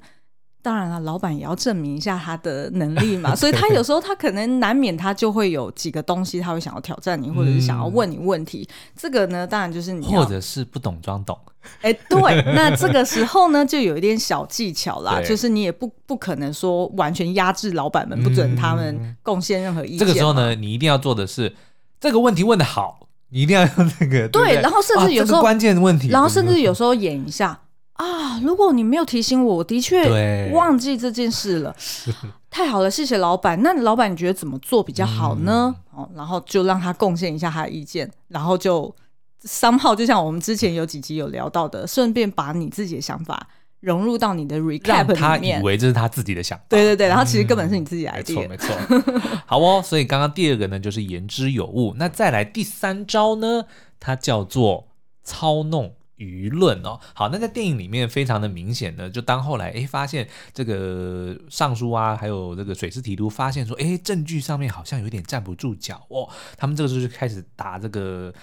[0.62, 8.68] 当然了，老板也要证明一下他的能力嘛， 所以他有时候他可能难免他就会有几个东西，他会想要挑战你，或者是想要问你问题。
[8.70, 11.38] 嗯、这个呢，当然就是你或者是不懂装懂。
[11.82, 20.00] 哎、欸，对，那这个时候呢，就有一点小技巧啦， 就是你也不不可能说完全压制老板们，不准他们贡献任何意见。
[20.00, 21.54] 这个时候呢，你一定要做的是
[22.00, 23.07] 这个问题问的好。
[23.30, 27.60] 你一定要用那个对，对，然后甚至有时候、关键的问题，然后甚至有时候演一下
[27.94, 31.76] 啊，如果你没有提醒我，我的确忘记这件事了。
[32.50, 33.62] 太好了，谢谢老板。
[33.62, 35.76] 那老板你觉得怎么做比较好呢？
[35.92, 38.94] 哦、嗯，然后就让他贡献一下他的意见，然后就
[39.44, 43.48] somehow 就像我们之前有几集有聊到的，顺便把你自己的想法。
[43.80, 46.66] 融入到你的 recap 里面，他以为这是他自己的想法。
[46.70, 48.34] 对对对，然后其实根本是你自己来的。
[48.34, 49.22] 没错没错。
[49.46, 51.94] 好哦，所以刚刚第二个呢，就是言之有物。
[51.98, 53.66] 那再来第三招呢，
[54.00, 54.88] 它叫做
[55.24, 57.00] 操弄舆论哦。
[57.14, 68.34] 好，那在电影里面非常的明显呢，就当后来哎发现这个尚书啊，还有这个水师提督发现说，哎证据上面好像有点站不住脚哦，他们这个时候就开始打这个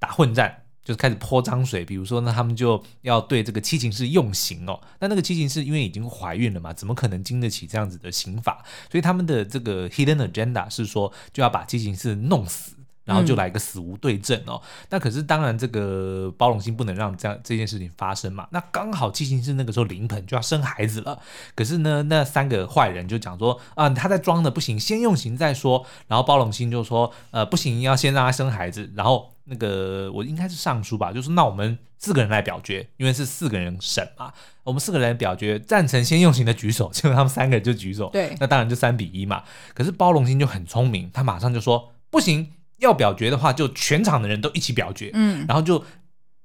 [0.00, 0.62] 打混战。
[0.90, 4.80] 就开始泼脏水，比如说呢，他们就要对这个七情氏用刑哦。
[4.98, 8.64] 那那个七情氏因为已经怀孕了嘛，怎么可能经得起这样子的刑罚？
[8.90, 12.72] 所以他们的这个 hidden agenda 是说，就要把七情氏弄死，
[13.10, 14.62] 然后就来个死无对证哦。
[14.62, 18.46] 嗯、那可是当然，这个包龙星不能让这样这件事情发生嘛。
[18.52, 21.18] 那刚好七情氏那个时候临盆就要生孩子了，
[21.56, 25.84] 可是呢，那三个坏人就讲说啊，他在装的不行，先用刑再说。
[26.06, 29.32] 然后包龙星就说，呃，不行，要先让他生孩子，然后。
[29.44, 39.42] 那个我应该是尚书吧，就是那我们四个人来表决，因为是四个人审嘛，我们四个人表决赞成先用刑的举手，结果他们三个人就举手，对，那当然就三比一嘛。
[39.74, 45.82] 可是包龙星就很聪明，他马上就说不行，要表决的话就全场的人都一起表决，嗯，然后就。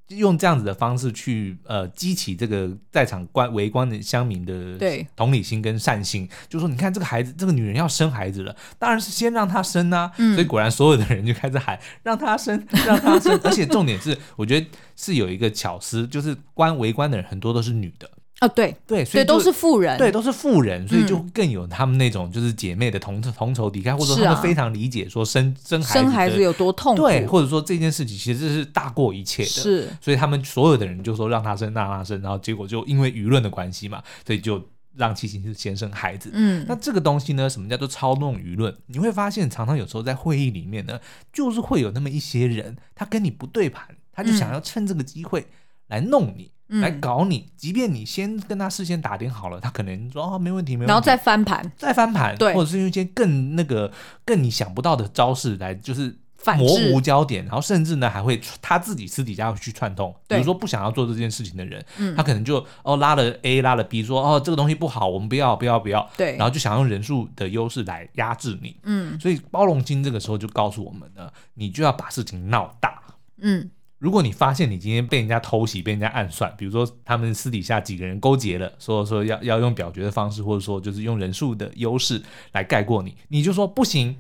[0.10, 10.12] 用这样子的方式去呃激起这个在场观围观的乡民的对同理心跟善心，就说你看这个孩子，这个女人要生孩子了，当然是先让她生啊。
[10.18, 13.36] 嗯、所以果然所有的人就开始喊让她生，让她生。
[13.44, 18.08] 而且重点是，我觉得是有一个巧思，就是观围观的人很多都是女的。
[18.40, 18.76] 啊，对。
[18.86, 34.62] 对，所以都是富人，对，都是富人，所以就更有他们那种就是姐妹的同同仇敌忾，或者说他们非常理解说生生孩子生孩子有多痛苦，对，或者说这件事情其实是大过一切的，是，所以他们所有的人就说让他生，让他生，然后结果就因为舆论的关系嘛，所以就
[34.96, 36.30] 让七星是先生孩子。
[36.34, 38.76] 嗯，那这个东西呢，什么叫做操弄舆论？
[38.88, 41.00] 你会发现常常有时候在会议里面呢，
[41.32, 45.48] 就是会有那么一些人，他跟你不对盘，他就想要趁这个机会
[45.88, 46.52] 来弄你。
[46.68, 53.92] 来搞你，即便你先跟他事先打点好了，他可能说哦没问题没问题，然后再翻盘，再翻盘，对，或者是用一些更那个
[54.26, 56.18] 更你想不到的招式来就是
[56.58, 61.86] 模糊焦点，然后甚至呢还会他自己私底下会去串通，比如说不想要做这件事情的人，
[62.18, 73.02] 他可能就哦拉了 A 拉了 B 说哦这个东西不好，我们不要不要不要，对，然后就想用人数的优势来压制你，嗯，所以包龙星这个时候就告诉我们呢，你就要把事情闹大，
[73.38, 73.70] 嗯。
[73.98, 84.18] 如果你发现你今天被人家偷袭，被人家暗算，比如说他们私底下几个人勾结了，说说要要用表决的方式，或者说就是用人数的优势来盖过你，你就说不行，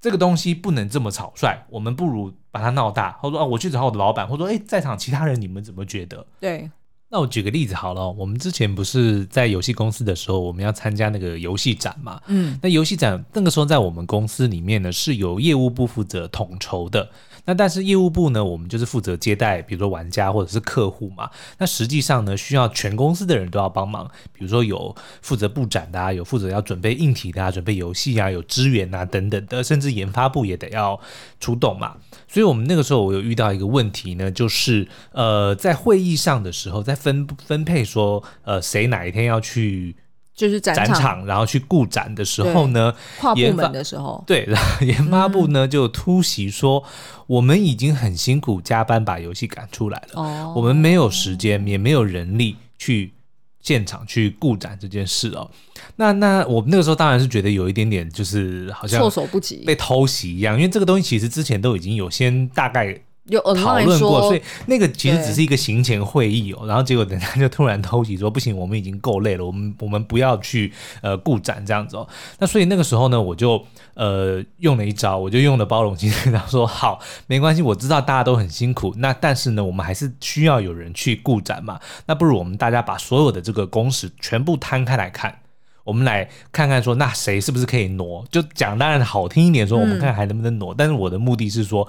[0.00, 6.26] 这个东西不能这么草率，我们不如把它闹大，或者说啊，我去找我的老板，或者说哎，在场其他人你们怎么觉得？
[6.40, 6.70] 对，
[7.10, 17.10] 那我举个例子好了，我们之前不是在游戏公司的时候，我们要参加那个游戏展嘛，嗯，那游戏展那个时候在我们公司里面呢，是由业务部负责统筹的。
[17.44, 21.30] 那但是业务部呢，我们就是负责接待，比如说玩家或者是客户嘛。
[21.58, 31.00] 那实际上呢，需要全公司的人都要帮忙，比如说有负责布展的啊，有负责要准备硬体的啊，准备游戏啊，有支援啊等等的，甚至研发部也得要
[31.40, 31.96] 出动嘛。
[32.28, 39.96] 所以我们那个时候我有遇到一个问题呢，就是呃，在会议上的时候，在分分配说呃谁哪一天要去。
[40.40, 53.12] 就是展场，然后去顾展的时候呢，跨部门的时候，对，然后研发部呢就突袭说，嗯、我们已经很辛苦加班把游戏赶出来了，哦、我们没有时间，也没有人力去
[53.60, 55.50] 现场去顾展这件事哦。
[55.96, 62.98] 那那我们那个时候当然是觉得有一点点就是好像措手不及，被偷袭一样，因为这个东西其实之前都已经有先大概。
[63.30, 72.06] 有讨论过，所以那个其实只是一个行前会议哦，然后结果等下就突然偷袭说不行，我们已经够累了，我们我们不要去呃顾展这样子哦。
[72.38, 73.64] 那所以那个时候呢，我就
[73.94, 81.78] 呃用了一招，我就用了包容心，然后说好，没关系，我知道大家都很辛苦，那但是呢，我们还是需要有人去顾展嘛。
[82.06, 85.38] 那不如我们大家把所有的这个工时全部摊开来看，
[85.84, 88.24] 我们来看看说，那谁是不是可以挪？
[88.30, 90.74] 就讲当然好听一点说，我们看还能不能挪。
[90.74, 91.86] 嗯、但是我的目的是说。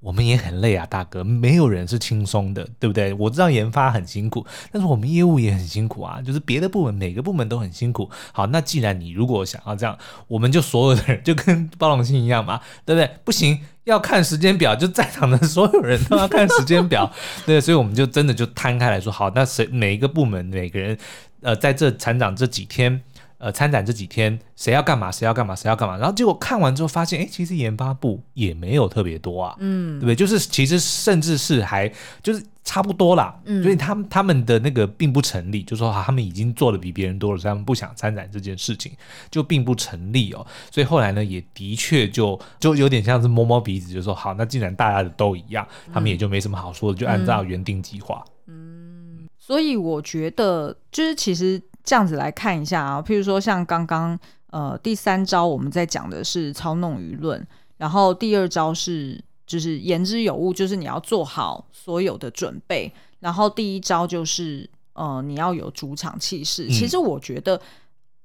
[0.00, 3.12] 我们也很累啊，大哥，没有人是轻松的，对不对？
[3.14, 8.08] 我知道研发很辛苦，但是我们业务也很辛苦啊，就是别的部门每个部门都很辛苦。
[8.32, 13.10] 好，那既然你如果想要这样，我们就所有的人就跟包容性一样嘛，对不对？
[13.24, 17.10] 不行，要看时间表，就在场的所有人都要看时间表，
[17.44, 20.96] 对，所以我们就真的就摊开来说，好，那谁每一个部门每个人，
[21.40, 23.02] 呃，在这厂长这几天。
[23.38, 25.12] 呃，参展这几天，谁要干嘛？
[25.12, 25.54] 谁要干嘛？
[25.54, 25.96] 谁要干嘛？
[25.96, 30.16] 然后结果看完之后发现，哎，其实研发部也没有特别多啊，嗯，对不对？
[30.16, 31.88] 就是其实甚至是还
[32.20, 38.90] 就是差不多啦，嗯，所以他们他们的那个并不成立，就说他们已经做的比别人多了，所以他们不想参展这件事情
[39.30, 40.44] 就并不成立哦。
[40.72, 48.24] 所以后来呢，也的确就就有点像是摸摸鼻子，就说好，那既然大家的都一样，他们也就没什么好说的，就按照原定计划。
[48.48, 51.62] 嗯，所以我觉得就是其实。
[51.88, 54.18] 这样子来看一下啊，譬如说像刚刚
[54.50, 57.42] 呃第三招我们在讲的是操弄舆论，
[57.78, 66.66] 然后第二招是就是言之有物，就是你要做好所有的准备，然后第一招就是呃你要有主场气势。
[66.66, 67.58] 嗯、其实我觉得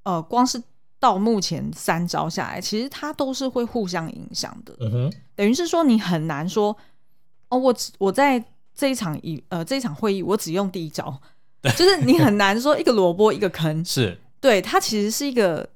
[0.03, 0.61] 呃光是
[0.99, 4.75] 到目前三招下来，其实它都是会互相影响的。
[4.81, 6.75] 嗯，等于是说你很难说
[7.47, 8.43] 哦，我我在
[8.75, 11.17] 这一场一呃这一场会议我只用第一招。
[11.71, 14.19] 就是你很难说一个萝卜一个坑，是。
[14.39, 15.67] 对它其实是一个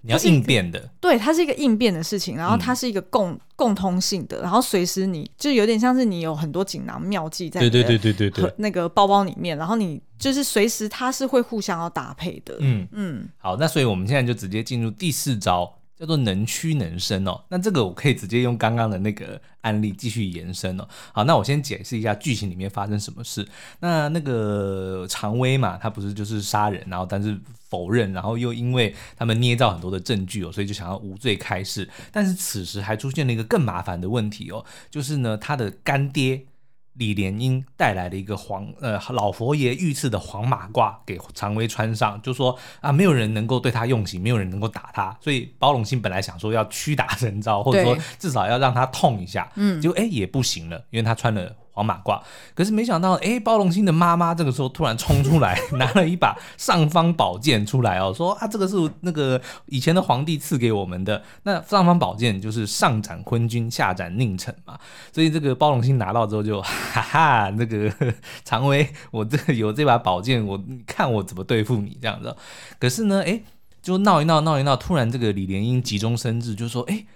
[0.00, 8.52] 你要应变的，对，它是一个应变的事情，然后它是一个共、嗯、共通性的，然后随时你就有点像是你有很多锦囊妙计在对对对对对对。
[8.56, 12.88] 那个包包里面，然后你就是随时它是会互相要搭配的，嗯。
[12.90, 15.72] 嗯，好，那所以我们现在就直接进入第四招。
[16.02, 20.88] 叫做能屈能伸哦，那这个我可以直接用刚刚的那个案例继续延伸哦。
[21.12, 23.46] 好，那我先解释一下剧情里面发生什么事。
[23.78, 27.38] 那那个常威嘛，他不是就是杀人，然后但是
[27.70, 31.88] 否认，然后又因为他们捏造很多的证据哦，所以就想要无罪开释。
[32.10, 36.46] 但是此时还出现了一个更麻烦的问题哦，就是呢，他的干爹。
[36.94, 51.56] 李莲英带来的一个黄呃老佛爷御赐的黄马褂给常威穿上，就说啊，没有人能够对他用刑，没有人能够打他，所以包容性本来想说要屈打 成招，或者说至少要让他痛一下，嗯，结果哎也不行了，因为他穿了。
[51.72, 52.20] 黄马褂，
[52.54, 61.22] 可是没想到，哎，包龙星的妈妈这个时候突然冲出来， 拿了一把尚方宝剑出来哦，说啊，这个是那个以前的皇帝赐给我们的。
[61.44, 64.78] 那尚方宝剑就是上斩昏君，下斩佞臣嘛。
[65.12, 67.90] 所以这个包龙星拿到之后就 哈哈，那个
[68.44, 72.36] 常威，我这有这把宝剑，我看我怎么对付你这样子。
[72.78, 73.40] 可是呢，哎，
[73.80, 77.06] 就闹一闹，闹一闹，突然这个李莲英急中生智，就说，哎，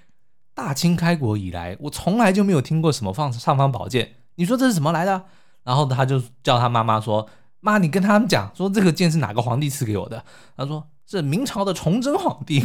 [0.55, 4.13] 大清开国以来，我从来就没有听过什么放尚方宝剑。
[4.37, 5.25] 你说这是怎么来的？
[5.65, 7.29] 然后他就叫他妈妈说
[7.61, 10.25] ：“妈，你跟他们讲，说这个剑是哪个皇帝赐给我的？”
[10.57, 10.87] 他说。
[11.09, 12.61] 是明朝的崇祯皇帝，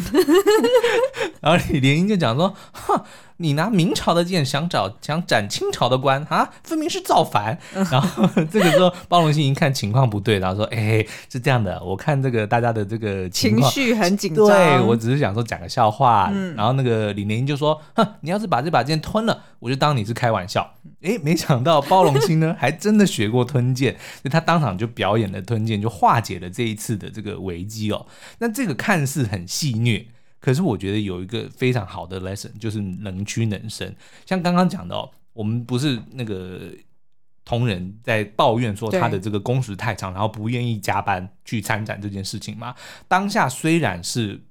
[1.41, 3.03] 然后李莲英就讲说：“哼，
[3.37, 7.57] 你拿明朝的剑想找想斩清朝的官啊，分明是造反。
[7.91, 16.29] ”然后这个时候包龙星一看情况不对，然后说：“哎，是这样的，我看这个大家的这个情，情绪很紧张，对，我只是想说讲个笑话。
[16.33, 28.05] 嗯”然后那个李莲英就说：“哼，你要是把这把剑吞了，我就当你是开玩笑。”哎，没想到包龙星呢 还真的学过吞剑，所以他当场就表演了吞剑，就化解了这一次的这个危机哦。
[28.37, 30.05] 那这个看似很戏谑，
[30.41, 33.95] 可是我觉得有一个非常好的 lesson，就是能屈能伸。
[34.25, 36.73] 像刚刚讲的哦，我们不是那个
[37.45, 42.75] 同仁在抱怨说他的这个工时太长，然后不愿意加班去参展这件事情吗？
[43.07, 44.41] 当下虽然是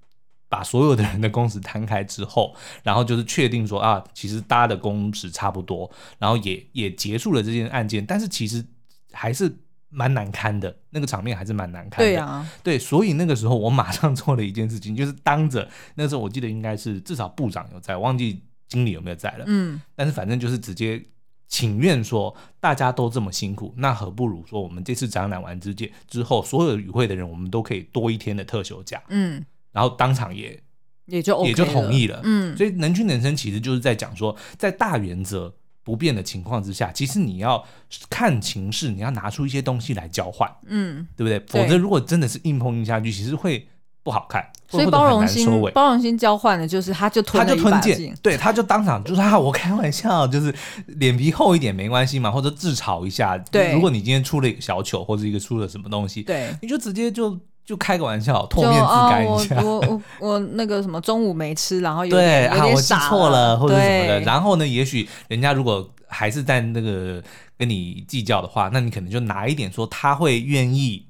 [0.49, 8.65] 把所有的人的工时摊开之后，然后就是确定说啊，其实大家的工时差不多，然后也也结束了这件案件，但是其实
[9.13, 9.53] 还是。
[9.91, 12.11] 蛮难堪的，那个场面还是蛮难堪的。
[12.11, 19.45] 对啊，对，所以那个时候我马上做了一件事情，就是当着那时候我记得应该是至少部长有在，忘记经理有没有在了。
[19.49, 21.03] 嗯，但是反正就是直接
[21.49, 30.63] 请愿说大家都这么辛苦，那何不如说我们这次展览完之届之后，所有与会的人我们都可以多一天的特休假，嗯，然后当场也
[31.07, 35.53] 也就、OK、也就同意了，嗯，所以能屈能伸其实就是在讲说，在大原则
[35.83, 37.65] 不变的情况之下，其实你要
[38.09, 41.63] 看情势，你要拿出一些东西来交换，嗯，对不对？
[41.63, 43.67] 否则如果真的是硬碰硬下去，其实会。
[44.03, 50.53] 不好看，所以包容心包容心交换的就是他就吞他就吞剑，对，他就当场就是啊，我开玩笑，就是
[50.87, 53.37] 脸皮厚一点没关系嘛，或者自嘲一下。
[53.37, 57.39] 对，如果你今天出了一个小糗或者一个出了什么东西，对，你就直接就
[57.71, 59.55] 就开个玩笑，唾面自干一下。
[59.55, 64.21] 啊、我我我那个什么中午没吃，然后有对有点傻啊，我记错了或者什么的。
[64.23, 67.23] 然后呢，也许人家如果还是在那个
[67.57, 71.07] 跟你计较的话，那你可能就拿一点说他会愿意。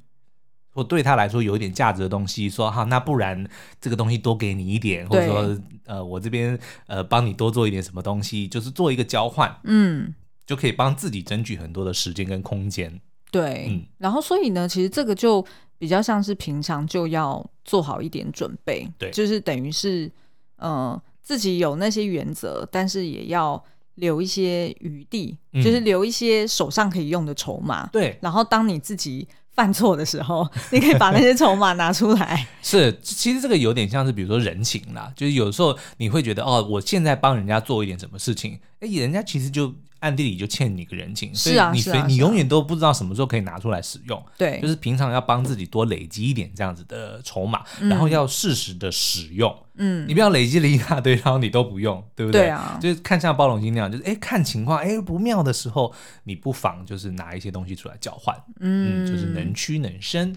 [0.72, 3.44] 或对他来说有一点价值的东西，说哈，那不然
[3.80, 6.56] 这个东西多给你一点，或者说呃，我这边
[6.86, 10.14] 呃帮你多做一点什么东西，就是做一个交换，嗯，
[10.46, 13.00] 就可以帮自己争取很多的时间跟空间。
[13.30, 15.44] 对，嗯，然后所以呢，其实这个就
[15.78, 20.10] 比较像是平常就要做好一点准备，对，就是等于是
[20.56, 23.62] 呃自己有那些原则，但是也要
[23.96, 27.86] 留一些余地，嗯，就是留一些手上可以用的筹码。
[27.88, 29.26] 对，然后当你自己。
[29.52, 32.46] 犯错的时候， 你可以把那些筹码拿出来。
[32.62, 39.74] 是，其实这个有点像是，比如说人情啦，就是有时候你会觉得，哦，我现在帮人家做一点什么事情，哎，人家其实就。
[40.00, 44.24] 暗地里就欠你个人情，是啊，所以你你永远都不知道什么时候可以拿出来使用。
[44.38, 49.54] 对，就是平常要帮自己多累积一点这样子的筹码，然后要适时的使用。
[49.74, 52.44] 嗯，你不要累积了一大堆，然后你都不用，对不对？
[52.44, 55.92] 对啊，就是看像包容心那样，就是哎，看情况，哎，不妙的时候，
[56.24, 58.34] 你不妨就是拿一些东西出来交换。
[58.60, 60.34] 嗯，就是能屈能伸。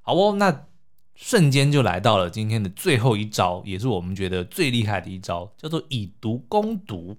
[0.00, 0.64] 好哦，那
[1.14, 7.16] 瞬间就来到了今天的最后一招，也是我们觉得最厉害的一招，叫做以毒攻毒。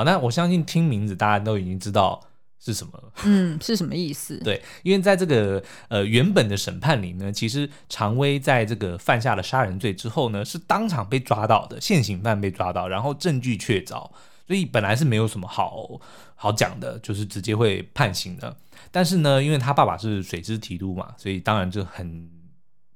[0.00, 2.18] 好，那我相信听名字大家都已经知道
[2.58, 3.12] 是什么了。
[3.24, 4.38] 嗯，是什么意思？
[4.42, 14.10] 对，因为在这个呃原本的审判里呢，其实常威在这个犯下了杀人罪之后呢，是当场被抓到的，现行犯被抓到，然后证据确凿，
[14.46, 16.00] 所以本来是没有什么好
[16.34, 18.56] 好讲的，就是直接会判刑的。
[18.90, 22.39] 但是呢，因为他爸爸是水之提督嘛，所以当然就很。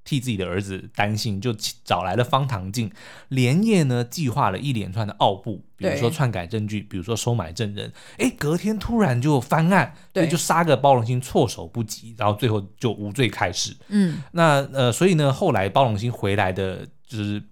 [0.04, 1.52] 替自己的儿子担心，就
[1.82, 2.90] 找来了方唐镜，
[3.28, 13.74] 连夜呢计划了一连串的奥布，比如说篡改证据，比如说收买证人，哎，隔天突然就翻案，对，就杀个包容心措手不及，然后最后就无罪开始。
[13.88, 17.42] 嗯，那呃，所以呢，后来包容心回来的，就是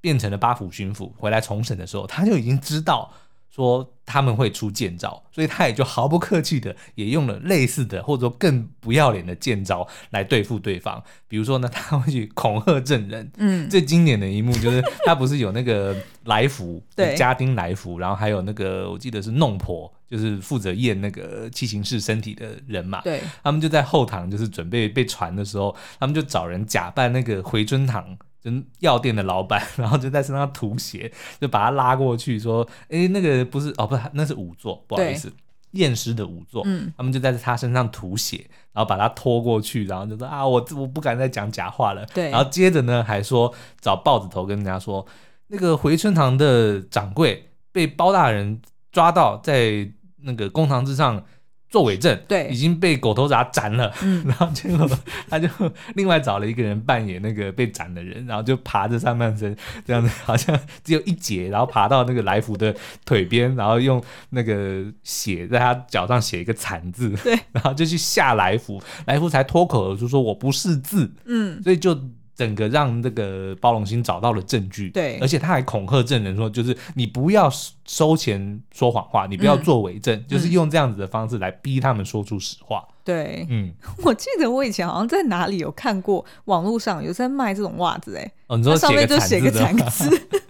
[0.00, 3.12] 变成了八府巡抚，回来重审的时候，他就已经知道。
[3.50, 11.02] 说他们会出剑招，所以他也就毫不客气的也用了类似的或者说更不要脸的剑招来对付对方。
[11.26, 13.30] 比如说呢，他会去恐吓证人。
[13.36, 23.00] 嗯，最经典的一幕就是他不是有那个来福，对，家丁来福，然后还有那个我记得是弄婆，就是负责验那个七情氏身体的人嘛。
[23.02, 28.16] 对，他们就在后堂就是准备被传的时候，他们就找人假扮那个回春堂。
[28.42, 35.32] 就药店的老板， 然后就在身上涂血，就把他拉过去说：“哎，那个不是哦，不是，那是仵作，不好意思，
[35.72, 36.62] 验尸的仵作。
[36.64, 45.06] 嗯”他们就在他身上涂血，然后把他拖过去，然后就说：“啊，我我不敢再讲假话了。”对，然后接着呢，还说找豹子头跟人家说，
[45.48, 48.60] 那个回春堂的掌柜被包大人
[48.90, 49.90] 抓到，在
[50.22, 51.22] 那个公堂之上。
[51.70, 53.92] 作伪证，对，已经被狗头铡斩了。
[54.02, 54.90] 嗯， 然后结果
[55.28, 55.48] 他就
[55.94, 59.56] 另外找了一个人扮演那个被斩的人，然后就爬着上半身，
[59.86, 71.96] 这样子好像只有一节，然后爬到那个来福的腿边，然后用那个血在他脚上写一个惨字，对， 然后就去吓来福，来福才脱口而出说我不识字，嗯，所以就。
[72.40, 77.52] 整个让这个包容心找到了证据，对，而且他还恐吓证人说，就是你不要
[77.84, 82.82] 收钱说谎话，你不要做伪证，嗯、就是用这样子的方式来逼他们说出实话。
[83.04, 83.70] 对，嗯，
[84.02, 90.08] 我记得我以前好像在哪里有看过，网络上有在卖这种袜子，哎、哦，你说上面就写个惨字。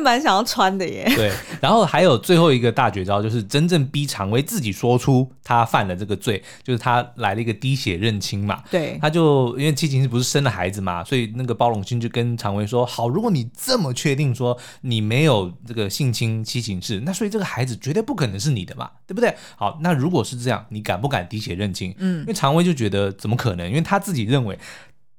[0.00, 1.04] 会蛮想要穿的耶。
[1.14, 1.30] 对，
[1.60, 8.62] 然后还有最后一个大绝招，就是真正逼常威自己说出他犯了这个罪，就是他来了一个滴血认亲嘛。
[8.70, 19.34] 对，他就因为七情氏不是生了孩子嘛，所以那个包容心就跟常威说：好，如果你这么确定说你没有这个性侵七情氏，那所以这个孩子绝对不可能是你的嘛，对不对？
[19.56, 21.94] 好，那如果是这样，你敢不敢滴血认亲？
[21.98, 23.68] 嗯，因为常威就觉得怎么可能？
[23.68, 24.58] 因为他自己认为。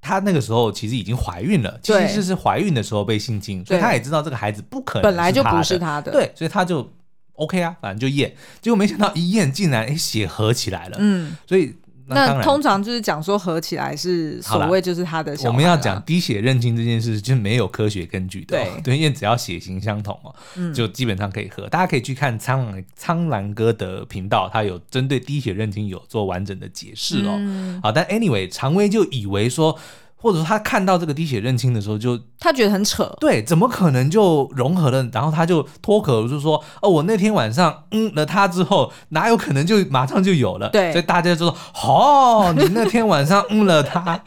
[0.02, 6.92] 她那个时候其实已经怀孕了，其实是是怀孕的时候被性侵，所以她也知道这个孩子不可能本来就不是她的，对，所以她就
[7.34, 11.76] OK 啊，反正就验，结果没想到一验竟然哎血合起来了，嗯，所以
[12.14, 15.36] 那，通常就是讲说合起来是所谓就是他的。
[15.46, 18.64] 我们要讲滴血认亲这件事，就没有科学根据的、哦。
[18.76, 21.68] 对对，因为只要血型相同哦，嗯、就基本上可以合。
[21.70, 27.36] 大家可以去看苍兰苍兰哥的频道，他有针对滴血认亲有做完整的解释哦。
[27.40, 29.78] 嗯、好，但 anyway，常威就以为说。
[30.22, 35.04] 或者说他看到这个滴血认亲的时候，就他觉得很扯，对，怎么可能就融合了？
[35.12, 44.22] 然后他就脱口就说：“哦，我那天晚上嗯了他之后，哪有可能就马上就有了？”对，所以大家就说：“哦，你那天晚上嗯了他。”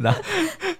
[0.00, 0.20] 然后，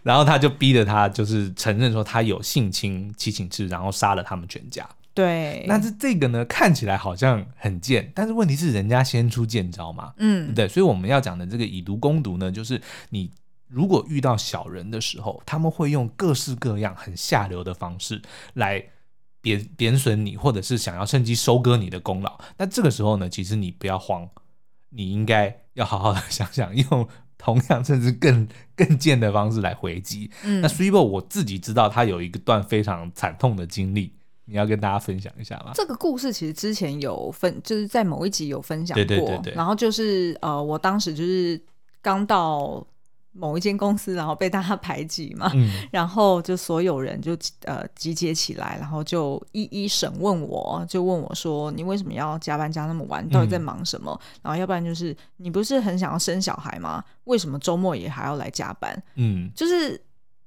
[0.03, 4.87] 然后他就逼着他就是承认说他有性侵七情赤，然后杀了他们全家。
[5.15, 12.81] 对，但是这个呢，看起来好像很贱，但是问题是人家先出贱招嘛，嗯，对，所以我们要讲的这个以毒攻毒呢，就是
[13.11, 13.31] 你。
[13.69, 18.23] 如果遇到小人的时候，他们会用各式各样很下流的方式
[18.55, 18.83] 来
[19.43, 22.41] 贬贬损你，或者是想要趁机收割你的功劳。
[22.57, 24.29] 那这个时候呢，其实你不要慌，
[24.89, 27.07] 你应该要好好的想想，用
[27.37, 30.31] 同样甚至更 更贱的方式来回击。
[30.45, 34.15] 嗯，那 Swebo 我自己知道他有一个段非常惨痛的经历，
[34.47, 35.73] 你要跟大家分享一下吗？
[35.75, 39.05] 这个故事其实之前有分，就是在某一集有分享过。
[39.05, 39.53] 对对对对。
[39.53, 41.61] 然后就是呃，我当时就是
[42.01, 42.87] 刚到。
[43.39, 53.27] 某一间公司，然后被大家排挤嘛，嗯、 然后就所有人就呃集结起来，然后就一一审问我，就问我说：“你为什么要加班加那么晚？
[53.29, 57.05] 到底在忙什么？”嗯、然后要不然就是你不是很想要生小孩吗？
[57.25, 59.01] 为什么周末也还要来加班？
[59.15, 60.01] 嗯，就是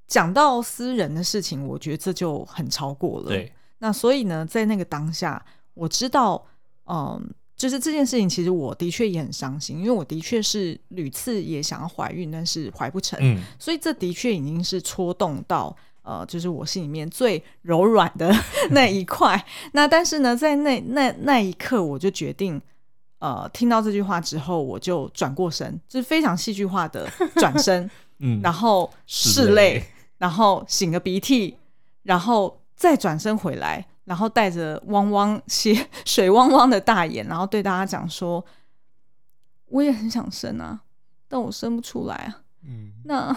[0.08, 3.30] 讲到私人的事情，我觉得这就很超过了。
[3.30, 5.42] 对，那所以呢，在那个当下，
[5.74, 6.46] 我知道，
[6.86, 7.34] 嗯。
[7.62, 18.34] 就是这件事情，其实我的确也很伤心，因为我的确是屡次也想要怀孕，但是怀不成，嗯、所以这的确已经是戳动到呃，就是我心里面最柔软的
[18.72, 19.46] 那一块。
[19.74, 22.60] 那但是呢，在那那那一刻，我就决定，
[23.20, 27.88] 呃，听到这句话之后，我就转过身，就是非常戏剧化的转身，
[28.18, 29.84] 嗯，然后拭泪，
[30.18, 31.56] 然后擤个鼻涕，
[32.02, 33.86] 然后再转身回来。
[34.12, 38.46] 然后带着汪汪些 水汪汪的大眼，然后对大家讲说
[39.72, 40.82] ：“我也很想生啊，
[41.30, 42.42] 但我生不出来啊。
[42.68, 43.34] 嗯，那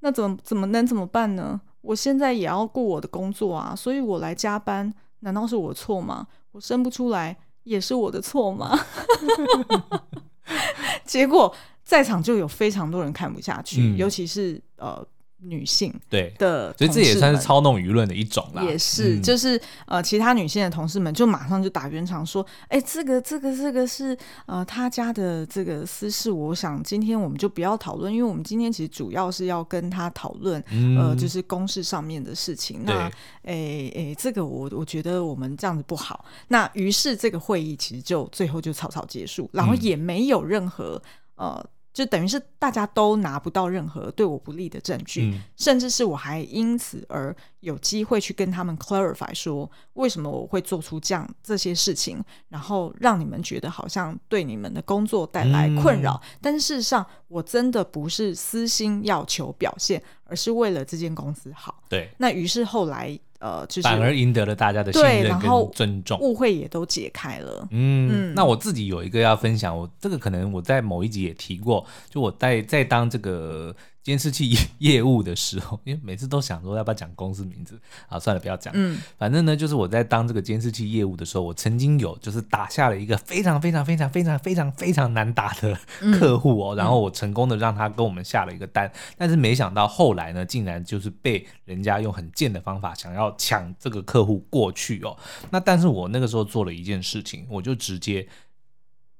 [0.00, 1.60] 那怎么怎么能怎么办呢？
[1.82, 4.90] 我现在也要顾我的工作啊，所以我来加班，
[5.20, 6.26] 难道是我错吗？
[6.52, 8.74] 我生不出来也是我的错吗？”
[11.04, 11.54] 结果
[11.84, 15.06] 在场就有非常多人看不下去，嗯、尤其是呃。
[15.40, 18.62] 女性对的，所以这也算是操弄舆论的一种啦。
[18.64, 24.16] 也是，嗯、就是呃，其他女性的同事们就马上就打圆场说：“哎、欸，这个这个这个是
[24.46, 32.82] 呃他家的这个私事，我想今天我们就不要讨论，因为我们今天其实主要是要跟他讨论、嗯、呃，就是公事上面的事情。
[32.84, 33.08] 那
[33.44, 36.24] 哎哎、这个我我觉得我们这样子不好。
[36.48, 41.00] 那于是这个会议其实就最后就草草结束，然后也没有任何、
[41.36, 41.66] 嗯、呃。
[41.98, 56.20] 就等于是大家都拿不到任何对我不利的证据，嗯、甚至是我还因此而有机会去跟他们 clarify 说，为什么我会做出这样这些事情，然后让你们觉得好像对你们的工作带来困扰。
[56.22, 61.82] 嗯、但是事实上，我真的不是私心要求表现，而是为了这间公司好。
[61.88, 63.18] 对，那于是后来。
[63.40, 67.68] 呃，就是反而赢得了大家的信任跟尊重，误会也都解开了。
[67.70, 73.72] 嗯，嗯，那我自己有一个要分享，我这个可能我在某一集也提过，就我在在当这个。
[74.08, 77.78] 监视器业务的时候， 因为每次都想说要不要讲公司名字
[78.08, 78.72] 啊，算了，不要讲。
[78.74, 85.78] 嗯，反正呢，就是我在当这个监视器业务的时候，我曾经有就是打下了一个非常非常非常非常非常非常难打的
[86.18, 95.14] 客户哦，嗯、然后我成功的让他跟我们下了一个单，嗯、但是没想到后来呢，竟然就是被人家用很贱的方法想要抢这个客户过去哦。
[95.50, 98.26] 那但是我那个时候做了一件事情，我就直接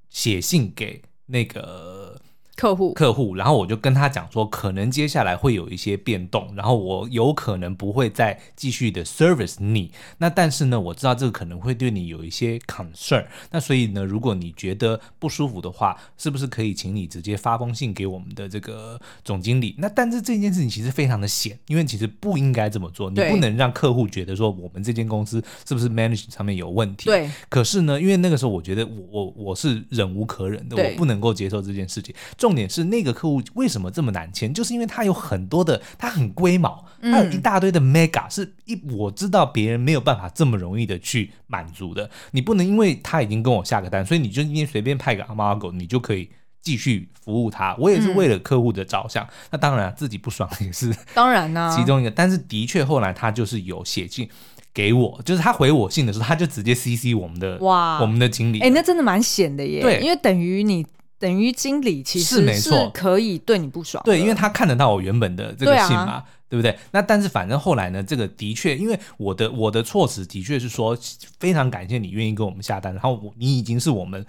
[0.09, 2.19] 写信给那个。
[2.59, 9.93] 客户，客户，然后我就跟他讲说，可能接下来会有一些变动，然后我有可能不会再继续的 service 你。
[10.19, 13.25] 那但是呢，我知道这个可能会对你有一些 concern。
[13.53, 19.77] 那所以呢，如果你觉得不舒服的话，是不是可以请你直接发封信给我们的这个总经理？
[19.79, 23.09] 那但是这件事情其实非常的险，因为其实不应该这么做。
[23.09, 27.05] 你不能让客户觉得说我们这间公司是不是 manage 上面有问题？
[27.05, 27.31] 对。
[27.49, 32.13] 可是呢，因为那个时候我觉得我我我是忍无可忍的，我不能够接受这件事情。
[32.37, 34.53] 重点是那个客户为什么这么难签？
[34.53, 42.11] 就是因为他有很多的，他很龟毛，他有一大堆的 mega，是一我知道别人没有办法这么容易的去满足的。
[42.33, 46.31] 你不能因为他已经跟我下个单，所以你就今天随便派个阿猫阿狗，你就可以
[46.63, 47.75] 继续服务他。
[47.79, 52.11] 我也是为了客户的着想，嗯、那当然自己不爽也是当然呢，其中一个。
[52.11, 54.29] 但是的确后来他就是有写信
[54.73, 58.61] 给我，就是他回我信的时候，他就直接 CC 我们的哇，我们的经理。
[58.61, 59.81] 哎、欸，那真的蛮险的耶。
[59.81, 60.87] 对，因为等于你。
[61.19, 64.03] 等于经理其实是没错，可以对你不爽。
[64.05, 66.79] 对，因为他看得到我原本的这个信嘛，对，不对？
[66.93, 70.97] 那但是反正后来呢，这个的确，因为我的我的措辞的确是说，
[71.39, 74.25] 非常感谢你愿意跟我们下单，然后你已经是我们。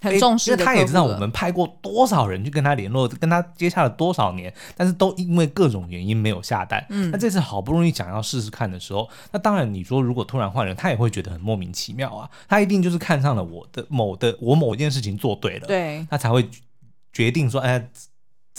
[0.00, 6.84] 很重视，因为他也知道我们派过多少人去跟他联络，跟他接洽了多少年，但是都因为各种原因没有下单。
[6.88, 12.28] 嗯，那这次好不容易想要试试看的时候，那当然你说如果突然换人，他也会觉得很莫名其妙啊。
[12.48, 16.48] 他一定就是看上了我的某的我某一件事情做对了，对，他才会
[17.12, 17.88] 决定说，哎。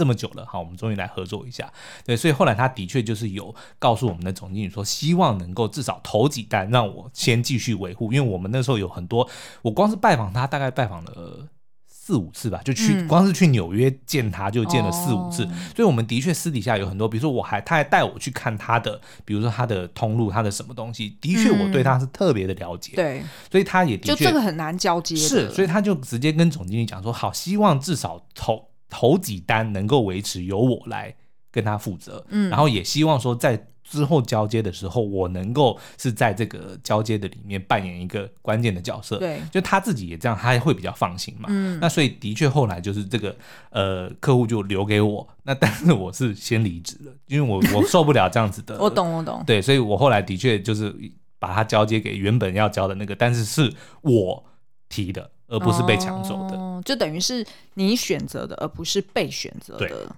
[0.01, 1.71] 这么久了，好，我们终于来合作一下。
[2.03, 9.29] 对，所以后来他的确就是有告诉我们的总经理说，希望能够至少头几单让我先继续维护，因为我们那时候有很多，
[9.61, 11.47] 我光是拜访他大概拜访了
[11.87, 28.70] 四五次吧，就去、嗯、光是去纽约见他就见了四五次，哦、所以我们的确私底下有很多，比如说我还他还带我去看他的，比如说他的通路，他的什么东西，的确我对他是特别的了解，对、嗯，所以他也的确就这个很难交接，是，所以他就直接跟总经理讲说，好，希望至少头。
[28.91, 31.15] 头几单能够维持由我来
[31.49, 43.35] 跟他负责，嗯，然后也希望说在之后交接的时候，我能够是在这个交接的里面扮演一个关键的角色，对，就他自己也这样，他会比较放心嘛，嗯，那所以的确后来就是这个
[43.71, 50.95] 呃客户就留给我，那但是我是先离职了，因为我我受不了这样子的， 我懂我懂，对，所以我后来的确就是
[51.39, 54.45] 把他交接给原本要交的那个，但是是我
[54.87, 55.31] 提的。
[55.51, 60.15] 而不是被抢走的，哦，就等于是你选择的，而不是被选择的。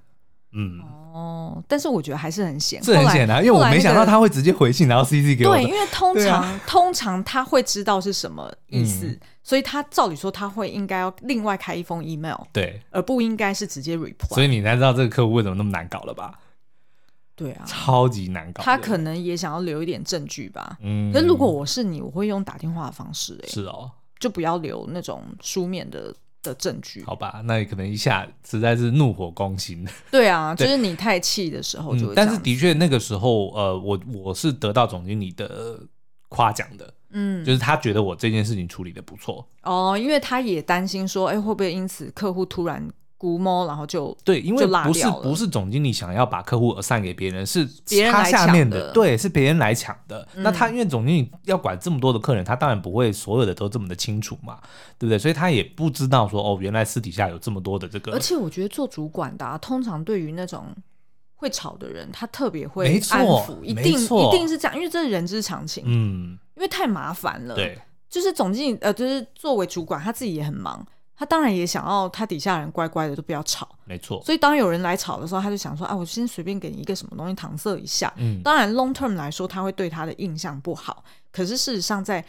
[0.55, 0.79] 嗯，
[1.11, 5.55] 哦，但是我觉得还是很险，是很险的，因为我没想到他会直接回信，然后 CC 给我。
[5.55, 14.35] 对，因为通常、啊、通常他会知道是什么意思，嗯、所以他照理说他会应该要另外开一封 email，对，而不应该是直接 reply。
[14.35, 16.37] 所以你才知道这个客户为什么那么难搞了吧？
[17.35, 18.61] 对啊，超级难搞。
[18.61, 20.77] 他可能也想要留一点证据吧。
[20.81, 23.39] 嗯，可是如果我是你，我会用打电话的方式、欸。
[23.43, 23.89] 哎，是哦。
[24.23, 27.41] 就不要留那种书面的的证据，好吧？
[27.43, 29.85] 那你可能一下实在是怒火攻心。
[30.09, 32.13] 对啊，就是你太气的时候就、嗯。
[32.15, 35.77] 但是的确那个时候，呃，我我是得到总经理的
[36.29, 39.45] 夸奖的，嗯，就是他觉得我这件事情处理的不错。
[39.63, 42.89] 哦，因为他也担心说，哎、欸，会不会因此客户突然。
[43.23, 47.65] 估摸，然后就对，因为不是不是总经理想要把客户散给别人，是
[48.11, 50.27] 他下面的，对，是别人来抢的。
[50.35, 54.59] 嗯、那他因为总经理要管这么多的客人，他当然不会所有的都这么的清楚嘛，
[54.99, 55.17] 对不对？
[55.17, 58.11] 所以他也不知道说哦，原来私底下有这么多的这个。
[58.11, 60.65] 而且我觉得做主管的、啊，通常对于那种
[61.35, 65.85] 会吵的人，他特别会安抚，一定一定是这样，因为这是人之常情。
[65.87, 67.55] 嗯，因为太麻烦了。
[67.55, 70.85] 对，就是总经理呃，就是作为主管，他自己也很忙。
[71.15, 74.21] 他当然也想要他底下人乖乖的都不要吵，没错。
[74.23, 81.03] 所以当有人来吵的时候，他就想说：“啊，我先随便给你一个什么东西搪塞一下。”嗯，当然 long term 来说，他会对他的印象不好。
[81.31, 82.25] 可是事实上，在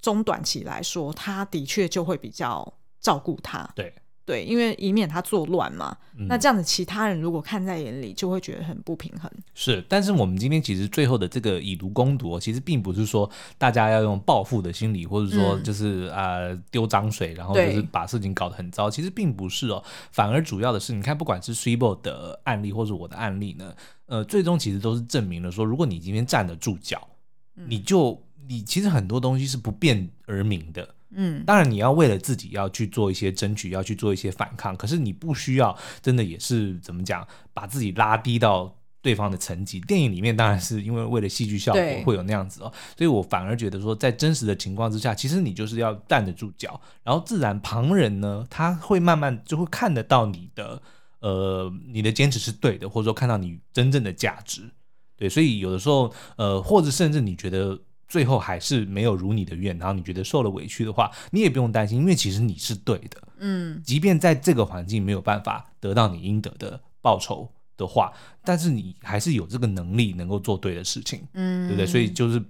[0.00, 3.68] 中短期来说，他的确就会比较照顾他。
[3.74, 3.94] 对。
[4.28, 9.30] 对，因为以免他作乱嘛，嗯、那这样子其他人如果看在眼里，就会觉得很不平衡。
[9.54, 18.90] 是，但是我们今天其实最后的这个以毒攻毒，其实并不是说大家要用报复的心理，或者说就是啊、嗯呃、丢脏水，然后就是把事情搞得很糟。
[18.90, 23.72] 其实并不是哦，反而主要的是，你看，不管是 Swibo 的案例，或者我的案例呢，
[24.04, 27.08] 呃，最终其实都是证明了说，如果你今天站得住脚，
[27.56, 30.86] 嗯、你就你其实很多东西是不变而明的。
[31.10, 39.80] 嗯，当然你要为了自己要去做一些争取，要去做一些反抗，可是你不需要真的也是怎么讲，把自己拉低到对方的层级。
[39.80, 50.82] 电影里面当然是因为为了戏剧效果会有那样子哦，所以我反而觉得说，在真实的情况之下，其实你就是要站得住脚，然后自然旁人呢，他会慢慢就会看得到你的
[51.20, 54.70] 呃你的坚持是对的，或者说看到你真正的价值，
[55.16, 57.80] 对，所以有的时候呃或者甚至你觉得。
[58.08, 63.22] 最后还是没有如你的愿，然后你觉得受了委屈的话，你也不用担心，因为其实你是对的。
[63.38, 71.22] 嗯，即便在这个环境没有办法得到你应得的报酬的话，但是你还是有这个能力能够做对的事情。
[71.34, 71.86] 嗯，对不对？
[71.86, 72.42] 所以就是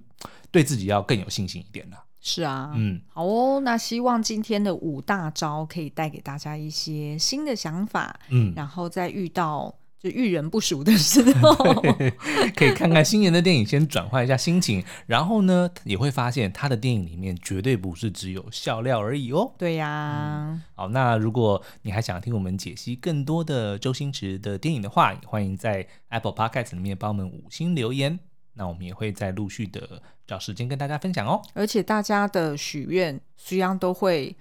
[0.49, 1.97] 对自己要更有信心一点了。
[2.21, 8.19] 是啊，嗯，好哦，那希望今天的五大招可以带给大家一些新的想法。
[8.29, 9.75] 嗯，然后再遇到。
[9.99, 11.53] 就遇人不熟的时候，
[12.55, 14.81] 可以看看星爷的电影，先转换一下心情。
[15.07, 19.53] 然后呢，也会发现他的电影里面绝对不是只有笑料而已哦。
[19.57, 20.63] 对呀、啊嗯。
[20.73, 28.17] 好，那如果你还想听我们解析更多的周星驰的电影的话，也欢迎在 Apple Podcast 里面帮我们五星留言。
[28.53, 31.41] 那我们也会在陆续的找时间跟大家分享哦。
[31.53, 34.35] 而且大家的许愿，虽然都会。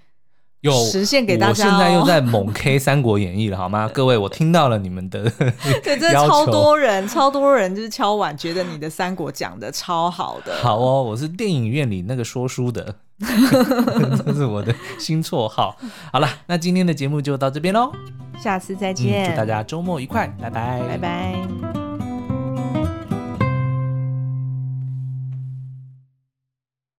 [0.61, 3.89] 有实现给大家、哦，我现在又在猛 K《三国演义》了，好吗？
[3.95, 5.23] 各位，我听到了你们的
[5.85, 10.57] 对，真的超多人，超多人就是敲碗，觉得你的《三国》讲的超好的。
[10.61, 12.95] 好哦，我是电影院里那个说书的。
[13.19, 15.77] 这是我的新绰号。
[16.13, 17.93] 好了，那今天的节目就到这边喽，
[18.41, 21.78] 下次再见，嗯，祝大家周末愉快，拜拜，拜拜。